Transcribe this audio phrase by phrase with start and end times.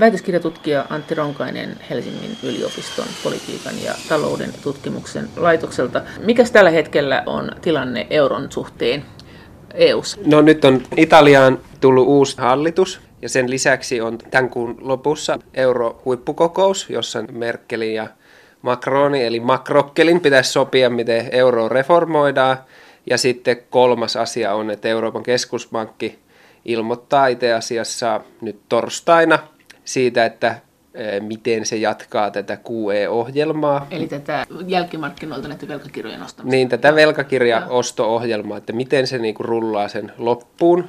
[0.00, 6.02] Väitöskirjatutkija Antti Ronkainen Helsingin yliopiston politiikan ja talouden tutkimuksen laitokselta.
[6.20, 9.04] Mikäs tällä hetkellä on tilanne euron suhteen
[9.74, 10.18] EU:ssa?
[10.26, 16.90] No nyt on Italiaan tullut uusi hallitus ja sen lisäksi on tämän kuun lopussa eurohuippukokous,
[16.90, 18.06] jossa Merkelin ja
[18.62, 22.58] Macronin eli Makrokkelin pitäisi sopia, miten euro reformoidaan.
[23.10, 26.18] Ja sitten kolmas asia on, että Euroopan keskuspankki
[26.64, 29.38] ilmoittaa itse asiassa nyt torstaina–
[29.86, 30.60] siitä, että
[31.20, 33.86] miten se jatkaa tätä QE-ohjelmaa.
[33.90, 36.56] Eli tätä jälkimarkkinoilta näitä velkakirjojen ostamista.
[36.56, 40.88] Niin, tätä velkakirja-osto-ohjelmaa, että miten se niinku rullaa sen loppuun.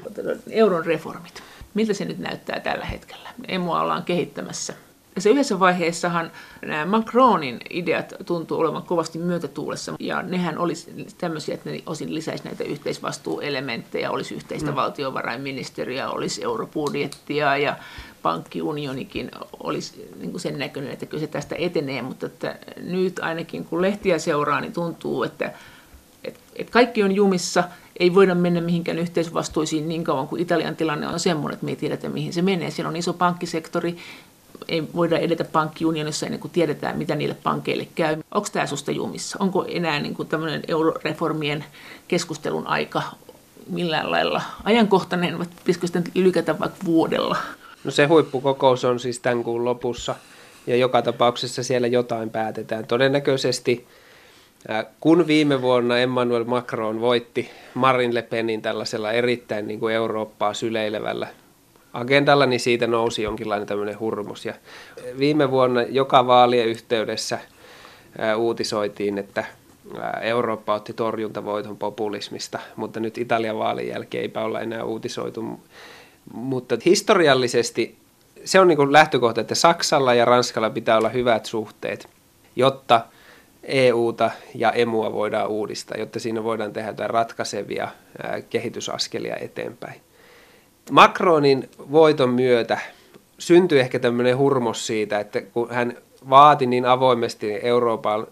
[0.49, 1.43] Euron reformit.
[1.73, 3.29] Miltä se nyt näyttää tällä hetkellä?
[3.47, 4.73] Emua ollaan kehittämässä
[5.21, 11.69] se yhdessä vaiheessahan nämä Macronin ideat tuntuu olevan kovasti myötätuulessa, ja nehän olisi tämmöisiä, että
[11.69, 14.75] ne osin lisäisi näitä yhteisvastuuelementtejä, olisi yhteistä mm.
[14.75, 17.75] valtiovarainministeriä, olisi eurobudjettia ja
[18.21, 23.65] pankkiunionikin olisi niin kuin sen näköinen, että kyllä se tästä etenee, mutta että nyt ainakin
[23.65, 25.53] kun lehtiä seuraa, niin tuntuu, että,
[26.23, 27.63] että, että kaikki on jumissa,
[27.99, 31.75] ei voida mennä mihinkään yhteisvastuisiin niin kauan kuin Italian tilanne on semmoinen, että me ei
[31.75, 32.71] tiedetä mihin se menee.
[32.71, 33.97] Siellä on iso pankkisektori,
[34.67, 38.17] ei voida edetä pankkiunionissa ennen kuin tiedetään, mitä niille pankeille käy.
[38.31, 39.37] Onko tämä susta jumissa?
[39.41, 41.65] Onko enää niin kuin tämmöinen euroreformien
[42.07, 43.01] keskustelun aika
[43.69, 47.37] millään lailla ajankohtainen, vai pitäisikö sitä lykätä vaikka vuodella?
[47.83, 50.15] No se huippukokous on siis tämän kuun lopussa,
[50.67, 52.87] ja joka tapauksessa siellä jotain päätetään.
[52.87, 53.85] Todennäköisesti
[54.99, 61.27] kun viime vuonna Emmanuel Macron voitti Marine Le Penin tällaisella erittäin niin kuin Eurooppaa syleilevällä
[61.93, 64.45] agendalla, niin siitä nousi jonkinlainen tämmöinen hurmus.
[64.45, 64.53] Ja
[65.19, 67.39] viime vuonna joka vaalien yhteydessä
[68.37, 69.45] uutisoitiin, että
[70.21, 75.59] Eurooppa otti torjuntavoiton populismista, mutta nyt Italian vaalin jälkeen eipä olla enää uutisoitu.
[76.33, 77.97] Mutta historiallisesti
[78.45, 82.09] se on niin kuin lähtökohta, että Saksalla ja Ranskalla pitää olla hyvät suhteet,
[82.55, 83.01] jotta
[83.63, 87.87] EUta ja EMUa voidaan uudistaa, jotta siinä voidaan tehdä jotain ratkaisevia
[88.49, 90.01] kehitysaskelia eteenpäin.
[90.91, 92.79] Macronin voiton myötä
[93.39, 95.97] syntyi ehkä tämmöinen hurmos siitä, että kun hän
[96.29, 98.27] vaati niin avoimesti Euroopan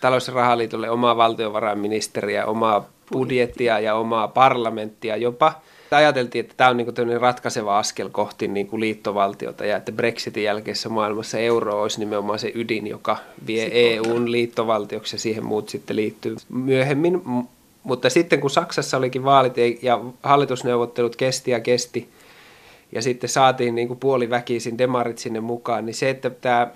[0.00, 5.52] talous- ja rahaliitolle omaa valtiovarainministeriä, omaa budjettia ja omaa parlamenttia jopa.
[5.90, 10.88] Ajateltiin, että tämä on niin ratkaiseva askel kohti niin kuin liittovaltiota ja että Brexitin jälkeisessä
[10.88, 13.16] maailmassa euro olisi nimenomaan se ydin, joka
[13.46, 17.22] vie EUn liittovaltioksi ja siihen muut sitten liittyy myöhemmin.
[17.82, 22.08] Mutta sitten kun Saksassa olikin vaalit ja hallitusneuvottelut kesti ja kesti,
[22.92, 26.70] ja sitten saatiin niin kuin puoliväkisin demarit sinne mukaan, niin se, että tämä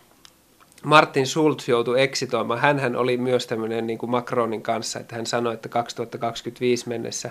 [0.84, 5.54] Martin Schulz joutui eksitoimaan, hän oli myös tämmöinen niin kuin Macronin kanssa, että hän sanoi,
[5.54, 7.30] että 2025 mennessä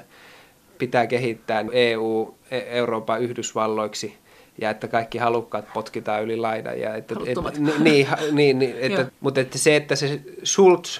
[0.81, 4.17] pitää kehittää EU e, Euroopan Yhdysvalloiksi
[4.61, 6.79] ja että kaikki halukkaat potkitaan yli laidan.
[6.79, 10.99] Ja että, et, niin, niin, niin, että, mutta että se, että se Schulz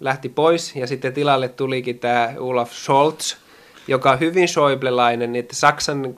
[0.00, 3.36] lähti pois ja sitten tilalle tulikin tämä Olaf Scholz,
[3.88, 6.16] joka on hyvin Schäublelainen, niin että Saksan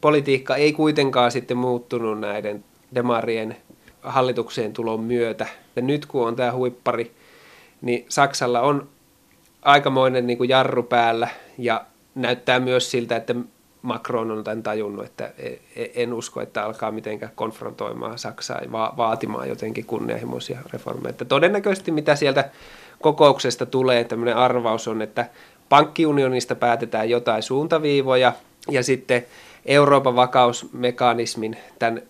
[0.00, 2.64] politiikka ei kuitenkaan sitten muuttunut näiden
[2.94, 3.56] demarien
[4.02, 5.46] hallitukseen tulon myötä.
[5.76, 7.12] Ja nyt kun on tämä huippari,
[7.82, 8.88] niin Saksalla on
[9.62, 11.84] aikamoinen niin kuin jarru päällä ja
[12.16, 13.34] näyttää myös siltä, että
[13.82, 18.72] Macron on tämän tajunnut, että e, e, en usko, että alkaa mitenkään konfrontoimaan Saksaa ja
[18.72, 21.10] vaatimaan jotenkin kunnianhimoisia reformeja.
[21.10, 22.50] Että todennäköisesti mitä sieltä
[23.02, 25.26] kokouksesta tulee tämmöinen arvaus on, että
[25.68, 28.32] pankkiunionista päätetään jotain suuntaviivoja
[28.70, 29.26] ja sitten
[29.66, 32.02] Euroopan vakausmekanismin, tämän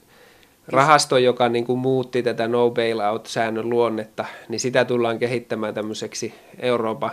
[0.69, 7.11] rahaston, joka niin kuin muutti tätä no bailout-säännön luonnetta, niin sitä tullaan kehittämään tämmöiseksi Euroopan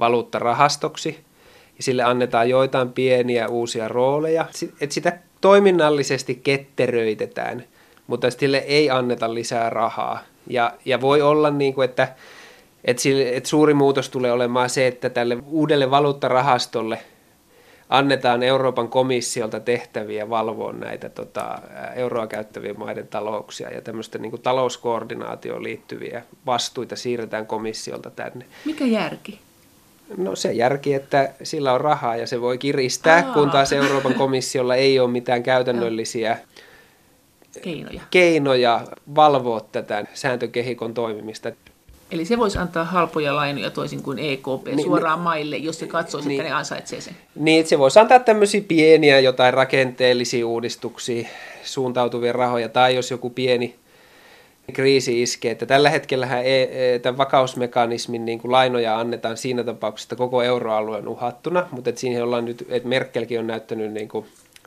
[0.00, 1.29] valuuttarahastoksi.
[1.80, 4.46] Ja sille annetaan joitain pieniä uusia rooleja,
[4.80, 7.64] että sitä toiminnallisesti ketteröitetään,
[8.06, 10.20] mutta sille ei anneta lisää rahaa.
[10.46, 12.08] Ja, ja voi olla niin kuin, että
[12.84, 16.98] et sille, et suuri muutos tulee olemaan se, että tälle uudelle valuuttarahastolle
[17.88, 21.58] annetaan Euroopan komissiolta tehtäviä valvoa näitä tota,
[21.96, 28.44] euroa käyttävien maiden talouksia ja tämmöistä niin kuin talouskoordinaatioon liittyviä vastuita siirretään komissiolta tänne.
[28.64, 29.49] Mikä järki?
[30.16, 33.34] No se järki, että sillä on rahaa ja se voi kiristää, Aa.
[33.34, 36.38] kun taas Euroopan komissiolla ei ole mitään käytännöllisiä
[37.62, 38.02] keinoja.
[38.10, 38.80] keinoja
[39.14, 41.52] valvoa tätä sääntökehikon toimimista.
[42.10, 45.86] Eli se voisi antaa halpoja lainoja toisin kuin EKP niin, suoraan niin, maille, jos se
[45.86, 47.16] katsoisi, niin, että ne ansaitsee sen.
[47.34, 51.28] Niin, se voisi antaa tämmöisiä pieniä jotain rakenteellisia uudistuksia,
[51.62, 53.74] suuntautuvia rahoja, tai jos joku pieni
[54.72, 55.50] kriisi iskee.
[55.50, 60.42] Että tällä hetkellä e, e, tämän vakausmekanismin niin kuin lainoja annetaan siinä tapauksessa, että koko
[60.42, 64.26] euroalue on uhattuna, mutta että siihen ollaan nyt, että Merkelkin on näyttänyt niin kuin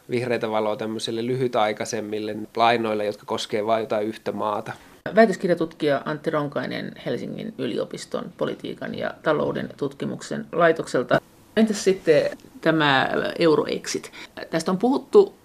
[0.10, 4.74] vihreitä valoa tämmöiselle lyhytaikaisemmille lainoille, jotka koskevat vain jotain yhtä maata.
[5.16, 11.22] Väitöskirjatutkija Antti Ronkainen Helsingin yliopiston politiikan ja talouden tutkimuksen laitokselta.
[11.58, 13.10] Entäs sitten tämä
[13.40, 14.12] euroexit?
[14.50, 15.36] Tästä on puhuttu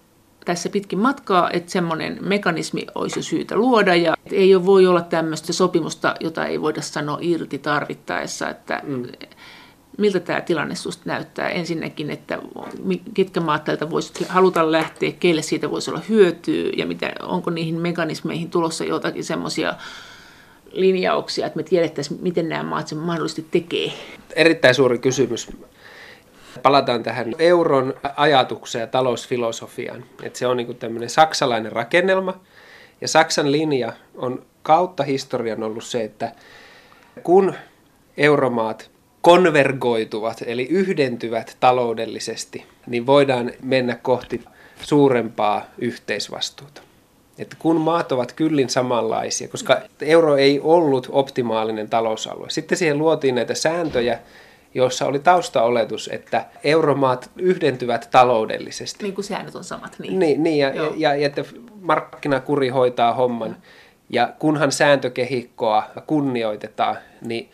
[0.45, 6.15] tässä pitkin matkaa, että semmoinen mekanismi olisi syytä luoda ja ei voi olla tämmöistä sopimusta,
[6.19, 9.03] jota ei voida sanoa irti tarvittaessa, että mm.
[9.97, 11.49] miltä tämä tilanne susta näyttää?
[11.49, 12.39] Ensinnäkin, että
[13.13, 17.75] ketkä maat tältä voisi haluta lähteä, keille siitä voisi olla hyötyä ja mitä, onko niihin
[17.75, 19.75] mekanismeihin tulossa jotakin semmoisia
[20.71, 23.91] linjauksia, että me tiedettäisiin, miten nämä maat sen mahdollisesti tekee.
[24.35, 25.47] Erittäin suuri kysymys.
[26.63, 30.05] Palataan tähän euron ajatukseen ja talousfilosofiaan.
[30.23, 32.39] Että se on niin tämmöinen saksalainen rakennelma.
[33.01, 36.31] Ja Saksan linja on kautta historian ollut se, että
[37.23, 37.53] kun
[38.17, 38.91] euromaat
[39.21, 44.43] konvergoituvat, eli yhdentyvät taloudellisesti, niin voidaan mennä kohti
[44.81, 46.81] suurempaa yhteisvastuuta.
[47.37, 52.49] Että kun maat ovat kyllin samanlaisia, koska euro ei ollut optimaalinen talousalue.
[52.49, 54.19] Sitten siihen luotiin näitä sääntöjä,
[54.73, 59.03] jossa oli taustaoletus, että euromaat yhdentyvät taloudellisesti.
[59.03, 59.95] Niin kuin säännöt on samat.
[59.99, 61.43] Niin, niin, niin ja, ja, ja, ja että
[61.81, 63.57] markkinakuri hoitaa homman.
[64.09, 67.49] Ja kunhan sääntökehikkoa kunnioitetaan, niin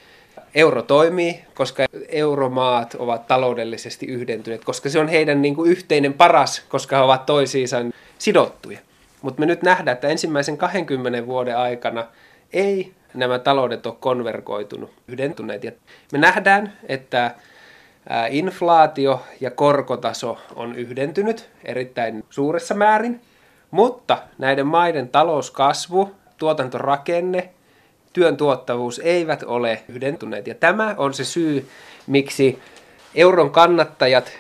[0.56, 6.66] euro toimii, koska euromaat ovat taloudellisesti yhdentyneet, koska se on heidän niin kuin yhteinen paras,
[6.70, 7.78] koska he ovat toisiinsa
[8.18, 8.80] sidottuja.
[9.22, 12.08] Mutta me nyt nähdään, että ensimmäisen 20 vuoden aikana
[12.54, 15.64] ei nämä taloudet ole konvergoitunut, yhdentyneet.
[15.64, 15.72] Ja
[16.12, 17.36] me nähdään, että
[18.30, 23.22] inflaatio ja korkotaso on yhdentynyt erittäin suuressa määrin,
[23.72, 27.50] mutta näiden maiden talouskasvu, tuotantorakenne,
[28.14, 30.48] työn tuottavuus eivät ole yhdentyneet.
[30.48, 31.70] Ja tämä on se syy,
[32.08, 32.60] miksi
[33.16, 34.32] euron kannattajat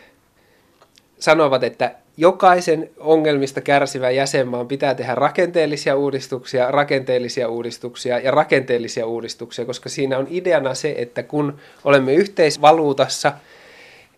[1.19, 9.65] sanovat, että jokaisen ongelmista kärsivän jäsenmaan pitää tehdä rakenteellisia uudistuksia, rakenteellisia uudistuksia ja rakenteellisia uudistuksia,
[9.65, 13.33] koska siinä on ideana se, että kun olemme yhteisvaluutassa,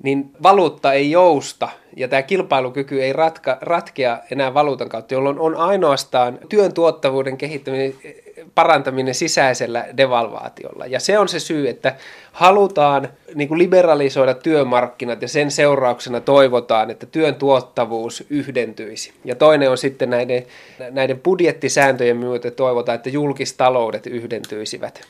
[0.03, 5.55] niin valuutta ei jousta ja tämä kilpailukyky ei ratka, ratkea enää valuutan kautta, jolloin on
[5.55, 7.93] ainoastaan työn tuottavuuden kehittäminen
[8.55, 10.85] parantaminen sisäisellä devalvaatiolla.
[10.85, 11.95] Ja se on se syy, että
[12.31, 19.13] halutaan niin kuin liberalisoida työmarkkinat ja sen seurauksena toivotaan, että työn tuottavuus yhdentyisi.
[19.25, 20.45] Ja toinen on sitten näiden,
[20.91, 25.01] näiden budjettisääntöjen myötä toivotaan, että julkistaloudet yhdentyisivät.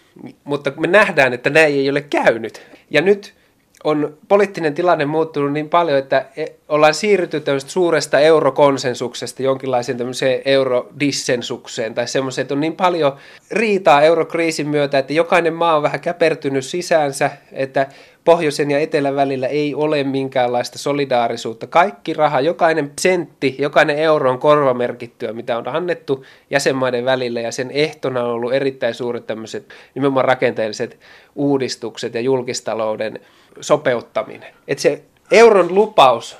[0.43, 2.61] Mutta me nähdään, että näin ei ole käynyt.
[2.89, 3.36] Ja nyt
[3.83, 10.41] on poliittinen tilanne muuttunut niin paljon, että e, ollaan siirrytty tämmöisestä suuresta eurokonsensuksesta jonkinlaiseen tämmöiseen
[10.45, 13.17] eurodissensukseen tai semmoiseen, että on niin paljon
[13.51, 17.87] riitaa eurokriisin myötä, että jokainen maa on vähän käpertynyt sisäänsä, että
[18.25, 21.67] pohjoisen ja etelän välillä ei ole minkäänlaista solidaarisuutta.
[21.67, 27.71] Kaikki raha, jokainen sentti, jokainen euro on korvamerkittyä, mitä on annettu jäsenmaiden välillä ja sen
[27.71, 29.65] ehtona on ollut erittäin suuret tämmöiset
[29.95, 30.99] nimenomaan rakenteelliset
[31.35, 33.19] uudistukset ja julkistalouden
[33.61, 34.53] sopeuttaminen.
[34.67, 35.01] Että se
[35.31, 36.37] euron lupaus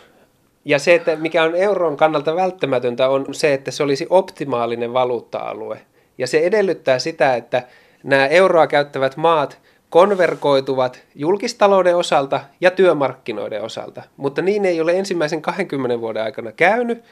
[0.66, 5.82] ja se, että mikä on euron kannalta välttämätöntä, on se, että se olisi optimaalinen valuutta-alue.
[6.18, 7.64] Ja se edellyttää sitä, että
[8.04, 9.60] nämä euroa käyttävät maat
[9.90, 14.04] konvergoituvat julkistalouden osalta ja työmarkkinoiden osalta.
[14.18, 17.04] Mutta niin ei ole ensimmäisen 20 vuoden aikana käynyt.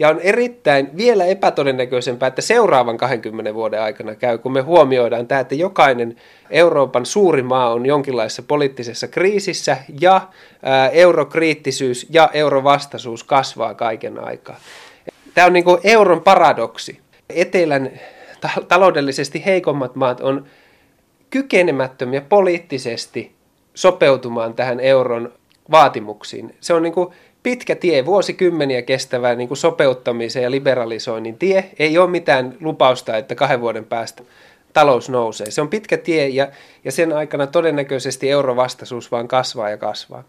[0.00, 5.40] Ja on erittäin vielä epätodennäköisempää, että seuraavan 20 vuoden aikana käy, kun me huomioidaan tämä,
[5.40, 6.16] että jokainen
[6.50, 10.28] Euroopan suuri maa on jonkinlaisessa poliittisessa kriisissä ja
[10.62, 14.56] ää, eurokriittisyys ja eurovastaisuus kasvaa kaiken aikaa.
[15.34, 17.00] Tämä on niin kuin euron paradoksi.
[17.30, 17.90] Etelän
[18.40, 20.46] ta- taloudellisesti heikommat maat on
[21.30, 23.32] kykenemättömiä poliittisesti
[23.74, 25.32] sopeutumaan tähän euron
[25.70, 26.54] vaatimuksiin.
[26.60, 27.08] Se on niin kuin
[27.42, 31.70] pitkä tie, vuosikymmeniä kestävä niin kuin sopeuttamisen ja liberalisoinnin tie.
[31.78, 34.22] Ei ole mitään lupausta, että kahden vuoden päästä
[34.72, 35.50] talous nousee.
[35.50, 36.48] Se on pitkä tie ja,
[36.84, 40.24] ja sen aikana todennäköisesti eurovastaisuus vaan kasvaa ja kasvaa.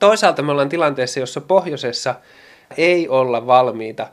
[0.00, 2.14] Toisaalta me ollaan tilanteessa, jossa pohjoisessa
[2.76, 4.08] ei olla valmiita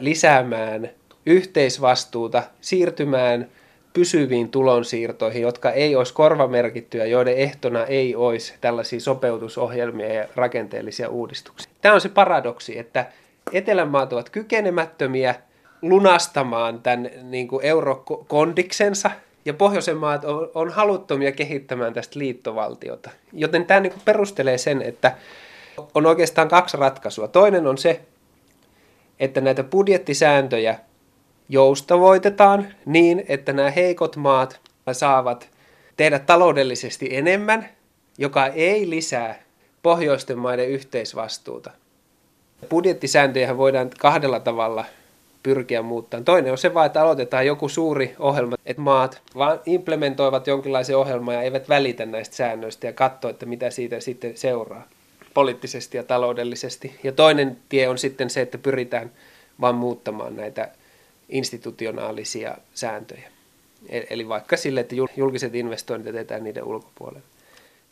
[0.00, 0.90] lisäämään
[1.26, 3.48] yhteisvastuuta, siirtymään–
[3.92, 11.72] pysyviin tulonsiirtoihin, jotka ei olisi korvamerkittyjä, joiden ehtona ei olisi tällaisia sopeutusohjelmia ja rakenteellisia uudistuksia.
[11.80, 13.06] Tämä on se paradoksi, että
[13.52, 15.34] Etelänmaat ovat kykenemättömiä
[15.82, 19.10] lunastamaan tämän niin kuin eurokondiksensa,
[19.44, 23.10] ja pohjoisen maat on, on haluttomia kehittämään tästä liittovaltiota.
[23.32, 25.16] Joten tämä niin kuin perustelee sen, että
[25.94, 27.28] on oikeastaan kaksi ratkaisua.
[27.28, 28.00] Toinen on se,
[29.20, 30.78] että näitä budjettisääntöjä
[31.48, 34.60] joustavoitetaan niin, että nämä heikot maat
[34.92, 35.48] saavat
[35.96, 37.68] tehdä taloudellisesti enemmän,
[38.18, 39.42] joka ei lisää
[39.82, 41.70] pohjoisten maiden yhteisvastuuta.
[42.68, 44.84] Budjettisääntöjä voidaan kahdella tavalla
[45.42, 46.24] pyrkiä muuttamaan.
[46.24, 51.34] Toinen on se vaan, että aloitetaan joku suuri ohjelma, että maat vaan implementoivat jonkinlaisen ohjelman
[51.34, 54.88] ja eivät välitä näistä säännöistä ja katso, että mitä siitä sitten seuraa
[55.34, 57.00] poliittisesti ja taloudellisesti.
[57.02, 59.10] Ja toinen tie on sitten se, että pyritään
[59.60, 60.68] vaan muuttamaan näitä
[61.28, 63.30] institutionaalisia sääntöjä.
[63.88, 67.22] E- eli vaikka sille, että julkiset investoinnit jätetään niiden ulkopuolelle.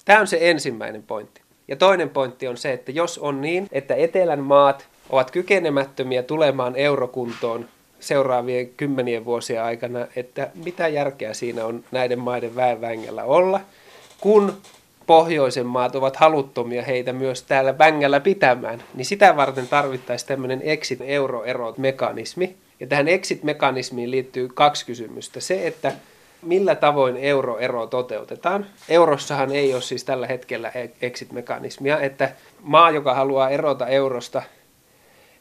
[0.04, 1.40] Tämä on se ensimmäinen pointti.
[1.68, 6.76] Ja toinen pointti on se, että jos on niin, että etelän maat ovat kykenemättömiä tulemaan
[6.76, 7.68] eurokuntoon
[8.00, 13.60] seuraavien kymmenien vuosien aikana, että mitä järkeä siinä on näiden maiden väenvängällä olla,
[14.20, 14.56] kun
[15.06, 22.56] pohjoisen maat ovat haluttomia heitä myös täällä vängällä pitämään, niin sitä varten tarvittaisiin tämmöinen exit-euroerot-mekanismi.
[22.80, 25.40] Ja tähän exit-mekanismiin liittyy kaksi kysymystä.
[25.40, 25.92] Se, että
[26.42, 28.66] millä tavoin euroero toteutetaan.
[28.88, 34.42] Eurossahan ei ole siis tällä hetkellä e- exit-mekanismia, että maa, joka haluaa erota eurosta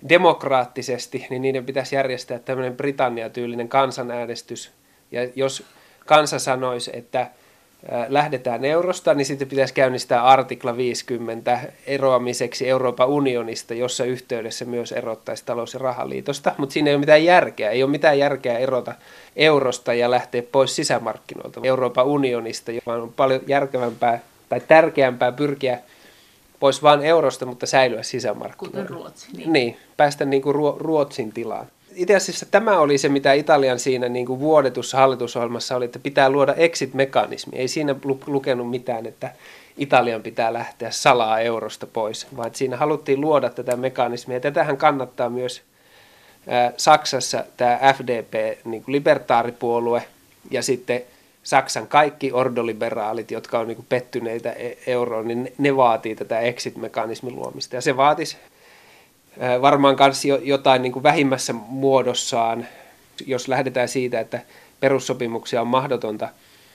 [0.10, 4.72] demokraattisesti, niin niiden pitäisi järjestää tämmöinen Britannia-tyylinen kansanäänestys.
[5.12, 5.64] Ja jos
[6.06, 7.28] kansa sanoisi, että
[8.08, 15.44] lähdetään eurosta, niin sitten pitäisi käynnistää artikla 50 eroamiseksi Euroopan unionista, jossa yhteydessä myös erottaisi
[15.46, 16.56] talous- ja rahaliitosta.
[16.58, 17.70] Mutta siinä ei ole mitään järkeä.
[17.70, 18.94] Ei ole mitään järkeä erota
[19.36, 25.80] eurosta ja lähteä pois sisämarkkinoilta Euroopan unionista, vaan on paljon järkevämpää tai tärkeämpää pyrkiä
[26.60, 28.88] pois vain eurosta, mutta säilyä sisämarkkinoilla.
[28.88, 29.28] Kuten Ruotsi.
[29.38, 34.10] Niin, niin päästä niin kuin Ruotsin tilaan itse asiassa tämä oli se, mitä Italian siinä
[34.10, 37.58] niin kuin vuodetussa hallitusohjelmassa oli, että pitää luoda exit-mekanismi.
[37.58, 39.32] Ei siinä lukenut mitään, että
[39.78, 44.40] Italian pitää lähteä salaa eurosta pois, vaan että siinä haluttiin luoda tätä mekanismia.
[44.40, 45.62] Tätähän kannattaa myös
[46.78, 48.34] Saksassa tämä FDP,
[48.66, 50.04] niin kuin libertaaripuolue,
[50.52, 51.02] ja sitten
[51.44, 57.36] Saksan kaikki ordoliberaalit, jotka on niin kuin pettyneitä e-, euroon, niin ne vaatii tätä exit-mekanismin
[57.36, 57.76] luomista.
[57.76, 58.38] Ja se vaatisi
[59.62, 62.68] varmaan myös jotain niin kuin vähimmässä muodossaan,
[63.26, 64.40] jos lähdetään siitä, että
[64.80, 66.30] perussopimuksia on mahdotonta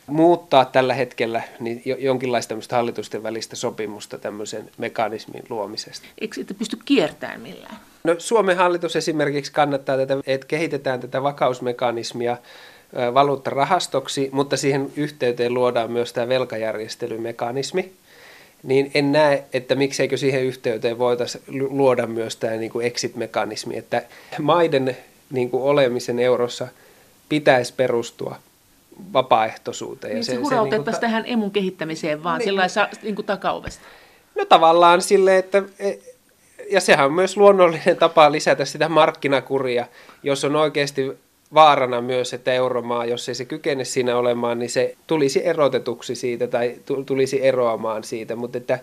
[0.06, 6.06] muuttaa tällä hetkellä, niin jonkinlaista tämmöistä hallitusten välistä sopimusta tämmöisen mekanismin luomisesta.
[6.20, 7.76] Eikö sitten pysty kiertämään millään?
[8.04, 12.36] No, Suomen hallitus esimerkiksi kannattaa tätä, että kehitetään tätä vakausmekanismia
[13.14, 17.92] valuuttarahastoksi, mutta siihen yhteyteen luodaan myös tämä velkajärjestelymekanismi
[18.62, 24.02] niin en näe, että mikseikö siihen yhteyteen voitaisiin luoda myös tämä niin kuin exit-mekanismi, että
[24.38, 24.96] maiden
[25.30, 26.68] niin kuin olemisen eurossa
[27.28, 28.36] pitäisi perustua
[29.12, 30.14] vapaaehtoisuuteen.
[30.14, 33.82] Niin se, se hurautettaisiin niin ta- tähän emun kehittämiseen vaan niin, sillä niin kuin takauvesta.
[34.34, 35.92] No tavallaan sille, että e,
[36.70, 39.86] ja sehän on myös luonnollinen tapa lisätä sitä markkinakuria,
[40.22, 41.18] jos on oikeasti
[41.54, 46.46] vaarana myös, että euromaa, jos ei se kykene siinä olemaan, niin se tulisi erotetuksi siitä
[46.46, 46.76] tai
[47.06, 48.36] tulisi eroamaan siitä.
[48.36, 48.78] Mutta että,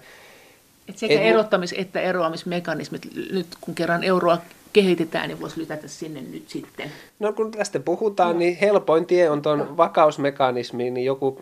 [0.89, 4.37] et sekä et, erottamis- että eroamismekanismit, nyt kun kerran euroa
[4.73, 6.91] kehitetään, niin voisi lytätä sinne nyt sitten.
[7.19, 8.39] No kun tästä puhutaan, no.
[8.39, 11.41] niin helpoin tie on tuon vakausmekanismiin, niin joku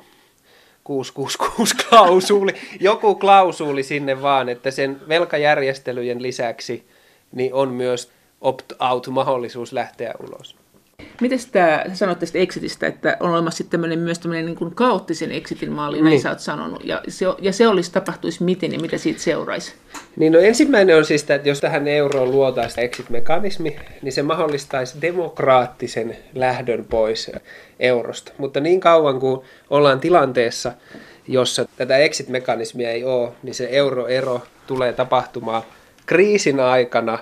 [0.84, 6.88] 666 klausuuli, joku klausuuli sinne vaan, että sen velkajärjestelyjen lisäksi
[7.32, 10.65] niin on myös opt-out-mahdollisuus lähteä ulos.
[11.22, 15.32] Miten tämä, sä sanoit tästä exitistä, että on olemassa tämmöinen, myös tämmöinen niin kuin kaoottisen
[15.32, 16.06] exitin malli, niin.
[16.06, 19.74] näin sä oot sanonut, ja se, ja se olisi tapahtuisi miten ja mitä siitä seuraisi?
[20.16, 26.18] Niin no ensimmäinen on siis, että jos tähän euroon luotaisiin exit-mekanismi, niin se mahdollistaisi demokraattisen
[26.36, 27.32] lähdön pois
[27.80, 28.32] eurosta.
[28.38, 30.72] Mutta niin kauan kuin ollaan tilanteessa,
[31.28, 35.64] jossa tätä exit-mekanismia ei ole, niin se euroero tulee tapahtumaan
[36.06, 37.20] kriisin aikana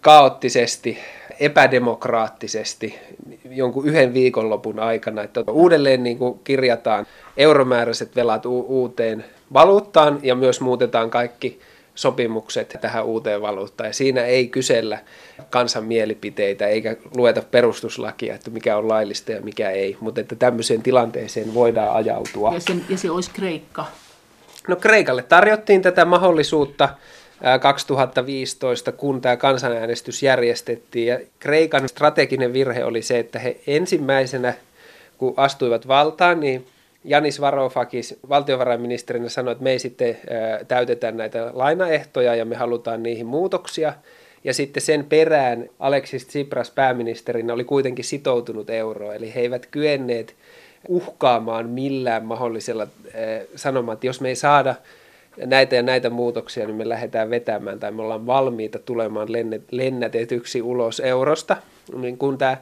[0.00, 0.98] kaoottisesti
[1.40, 2.98] epädemokraattisesti
[3.50, 10.34] jonkun yhden viikonlopun aikana, että uudelleen niin kuin kirjataan euromääräiset velat u- uuteen valuuttaan ja
[10.34, 11.60] myös muutetaan kaikki
[11.94, 13.88] sopimukset tähän uuteen valuuttaan.
[13.88, 14.98] Ja siinä ei kysellä
[15.50, 20.82] kansan mielipiteitä eikä lueta perustuslakia, että mikä on laillista ja mikä ei, mutta että tämmöiseen
[20.82, 22.54] tilanteeseen voidaan ajautua.
[22.54, 23.84] Ja, sen, ja se olisi Kreikka?
[24.68, 26.88] No Kreikalle tarjottiin tätä mahdollisuutta
[27.60, 31.06] 2015, kun tämä kansanäänestys järjestettiin.
[31.06, 34.54] Ja Kreikan strateginen virhe oli se, että he ensimmäisenä,
[35.18, 36.66] kun astuivat valtaan, niin
[37.04, 40.18] Janis Varoufakis valtiovarainministerinä sanoi, että me ei sitten
[40.68, 43.92] täytetään näitä lainaehtoja ja me halutaan niihin muutoksia.
[44.44, 50.34] Ja sitten sen perään Alexis Tsipras pääministerinä oli kuitenkin sitoutunut euroon, eli he eivät kyenneet
[50.88, 52.86] uhkaamaan millään mahdollisella
[53.56, 54.74] sanomaan, että jos me ei saada
[55.44, 59.28] näitä ja näitä muutoksia, niin me lähdetään vetämään tai me ollaan valmiita tulemaan
[59.70, 61.56] lennätetyksi ulos eurosta.
[61.96, 62.56] Niin kun tämä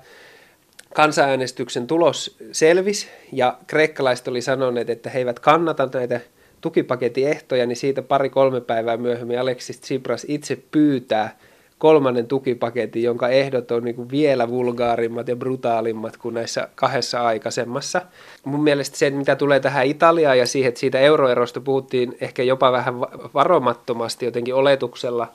[0.95, 6.21] kansanäänestyksen tulos selvisi ja kreikkalaiset oli sanoneet, että he eivät kannata näitä
[6.61, 11.37] tukipakettiehtoja, niin siitä pari-kolme päivää myöhemmin Alexis Tsipras itse pyytää
[11.85, 18.03] kolmannen tukipaketin, jonka ehdot on niin kuin vielä vulgaarimmat ja brutaalimmat kuin näissä kahdessa aikaisemmassa.
[18.45, 22.73] Mun mielestä se, mitä tulee tähän Italiaan ja siihen, että siitä euroerosta puhuttiin ehkä jopa
[22.73, 23.01] vähän
[23.35, 25.33] varomattomasti jotenkin oletuksella,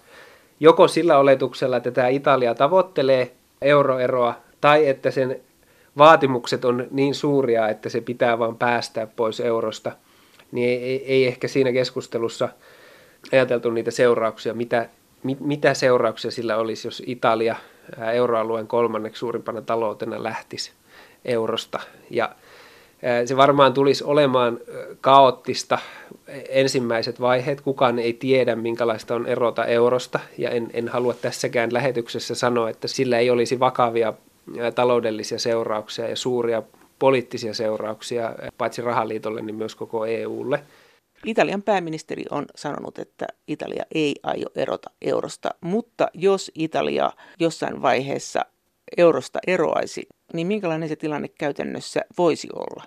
[0.60, 5.40] joko sillä oletuksella, että tämä Italia tavoittelee euroeroa, tai että sen
[5.98, 9.92] vaatimukset on niin suuria, että se pitää vaan päästää pois eurosta,
[10.52, 12.50] niin ei, ei, ehkä siinä keskustelussa
[13.32, 14.90] ajateltu niitä seurauksia, mitä
[15.24, 17.56] mitä seurauksia sillä olisi, jos Italia
[18.14, 20.72] euroalueen kolmanneksi suurimpana taloutena lähtisi
[21.26, 21.80] eurosta.
[22.10, 22.36] Ja
[23.26, 24.60] se varmaan tulisi olemaan
[25.02, 25.80] kaoottista
[26.50, 27.62] ensimmäiset vaiheet.
[27.62, 32.88] Kukaan ei tiedä, minkälaista on erota eurosta, ja en, en halua tässäkään lähetyksessä sanoa, että
[32.88, 34.14] sillä ei olisi vakavia
[34.76, 36.64] taloudellisia seurauksia ja suuria
[37.00, 40.60] poliittisia seurauksia, paitsi rahaliitolle, niin myös koko EUlle.
[41.26, 48.46] Italian pääministeri on sanonut, että Italia ei aio erota eurosta, mutta jos Italia jossain vaiheessa
[48.98, 52.84] eurosta eroaisi, niin minkälainen se tilanne käytännössä voisi olla?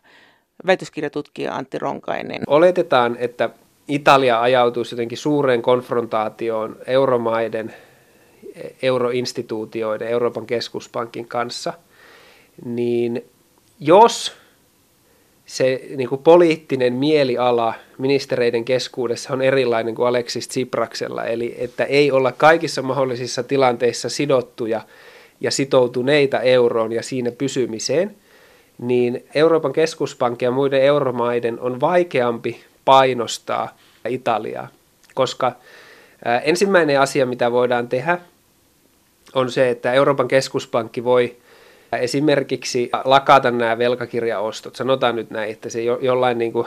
[0.67, 2.43] Väitöskirjatutkija Antti Ronkainen.
[2.47, 3.51] Oletetaan, että
[3.89, 7.75] Italia ajautuisi jotenkin suureen konfrontaatioon euromaiden,
[8.83, 11.73] euroinstituutioiden, Euroopan keskuspankin kanssa,
[12.65, 13.25] niin
[13.81, 14.42] jos
[15.47, 22.13] se niin kuin poliittinen mieliala ministereiden keskuudessa on erilainen kuin Alexis Tsipraksella, eli että ei
[22.13, 24.81] olla kaikissa mahdollisissa tilanteissa sidottuja
[25.41, 28.17] ja sitoutuneita euroon ja siinä pysymiseen,
[28.79, 33.77] niin Euroopan keskuspankki ja muiden euromaiden on vaikeampi painostaa
[34.09, 34.69] Italiaa,
[35.15, 35.53] koska
[36.45, 38.19] ensimmäinen asia, mitä voidaan tehdä,
[39.35, 41.37] on se, että Euroopan keskuspankki voi
[41.97, 44.77] esimerkiksi lakata nämä velkakirjaostot.
[44.77, 46.67] Sanotaan nyt näin, että se jo, jollain niin kuin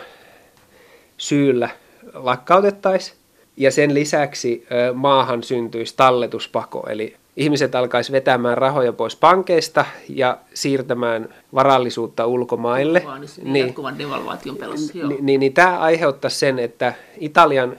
[1.17, 1.69] syyllä
[2.13, 3.17] lakkautettaisiin.
[3.57, 11.29] Ja sen lisäksi maahan syntyisi talletuspako, eli ihmiset alkaisi vetämään rahoja pois pankeista ja siirtämään
[11.53, 12.99] varallisuutta ulkomaille.
[12.99, 15.09] Niin, niin, jatkuvan devalvaation pelossa, joo.
[15.09, 17.77] Niin, niin, niin tämä aiheuttaisi sen, että Italian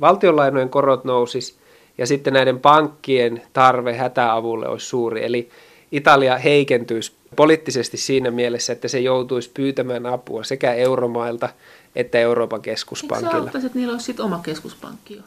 [0.00, 1.58] valtionlainojen korot nousis
[1.98, 5.24] ja sitten näiden pankkien tarve hätäavulle olisi suuri.
[5.24, 5.48] Eli
[5.92, 11.48] Italia heikentyisi poliittisesti siinä mielessä, että se joutuisi pyytämään apua sekä euromailta
[11.96, 13.32] että Euroopan keskuspankilla.
[13.32, 15.22] Eikö auttaisi, että niillä olisi sitten oma keskuspankki jo?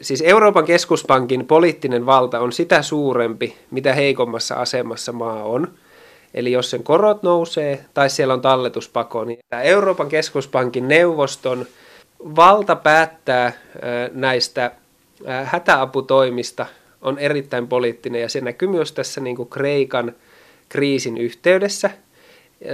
[0.00, 5.68] Siis Euroopan keskuspankin poliittinen valta on sitä suurempi, mitä heikommassa asemassa maa on.
[6.34, 11.66] Eli jos sen korot nousee tai siellä on talletuspako, niin Euroopan keskuspankin neuvoston
[12.36, 13.52] valta päättää
[14.12, 14.70] näistä
[15.44, 16.66] hätäaputoimista
[17.02, 20.12] on erittäin poliittinen ja se näkyy myös tässä niin kuin Kreikan
[20.68, 21.90] kriisin yhteydessä.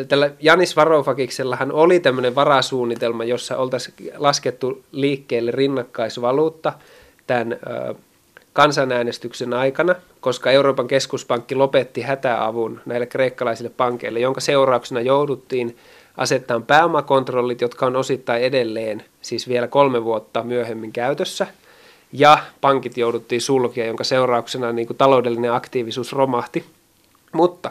[0.09, 6.73] Tällä Janis Varoufakiksellahan oli tämmöinen varasuunnitelma, jossa oltaisiin laskettu liikkeelle rinnakkaisvaluutta
[7.27, 7.59] tämän
[8.53, 15.77] kansanäänestyksen aikana, koska Euroopan keskuspankki lopetti hätäavun näille kreikkalaisille pankeille, jonka seurauksena jouduttiin
[16.17, 21.47] asettamaan pääomakontrollit, jotka on osittain edelleen, siis vielä kolme vuotta myöhemmin käytössä–
[22.13, 26.65] ja pankit jouduttiin sulkea, jonka seurauksena niin kuin taloudellinen aktiivisuus romahti.
[27.33, 27.71] Mutta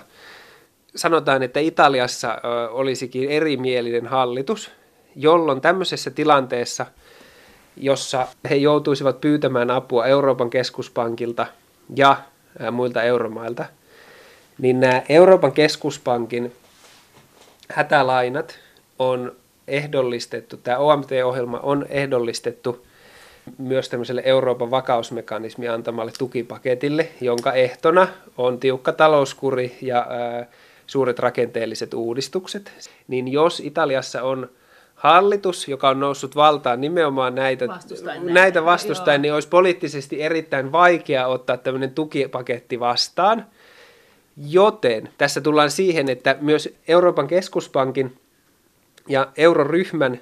[0.95, 2.38] sanotaan, että Italiassa
[2.71, 4.71] olisikin erimielinen hallitus,
[5.15, 6.86] jolloin tämmöisessä tilanteessa,
[7.78, 11.47] jossa he joutuisivat pyytämään apua Euroopan keskuspankilta
[11.95, 12.21] ja
[12.71, 13.65] muilta euromailta,
[14.58, 16.56] niin nämä Euroopan keskuspankin
[17.69, 18.60] hätälainat
[19.00, 19.36] on
[19.67, 22.87] ehdollistettu, tämä OMT-ohjelma on ehdollistettu
[23.57, 28.07] myös tämmöiselle Euroopan vakausmekanismi antamalle tukipaketille, jonka ehtona
[28.38, 30.45] on tiukka talouskuri ja ää,
[30.88, 32.71] suuret rakenteelliset uudistukset.
[33.07, 34.49] Niin jos Italiassa on
[34.95, 41.27] hallitus, joka on noussut valtaan nimenomaan näitä vastustain, näitä vastustain niin olisi poliittisesti erittäin vaikea
[41.27, 43.45] ottaa tämmöinen tukipaketti vastaan.
[44.49, 48.17] Joten tässä tullaan siihen, että myös Euroopan keskuspankin
[49.07, 50.19] ja euroryhmän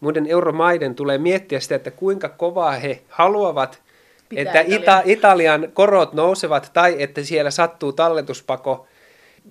[0.00, 3.82] muiden euromaiden tulee miettiä sitä, että kuinka kovaa he haluavat,
[4.28, 8.86] Pitää että Ita- Italian korot nousevat tai että siellä sattuu talletuspako,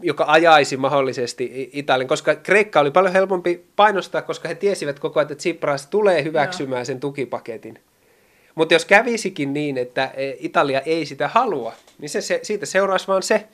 [0.01, 5.23] joka ajaisi mahdollisesti Italian, koska Kreikka oli paljon helpompi painostaa, koska he tiesivät koko ajan,
[5.31, 6.86] että Tsipras tulee hyväksymään Joo.
[6.86, 7.79] sen tukipaketin.
[8.55, 13.08] Mutta jos kävisikin niin, että e, Italia ei sitä halua, niin se, se, siitä seuraisi
[13.08, 13.47] vaan se,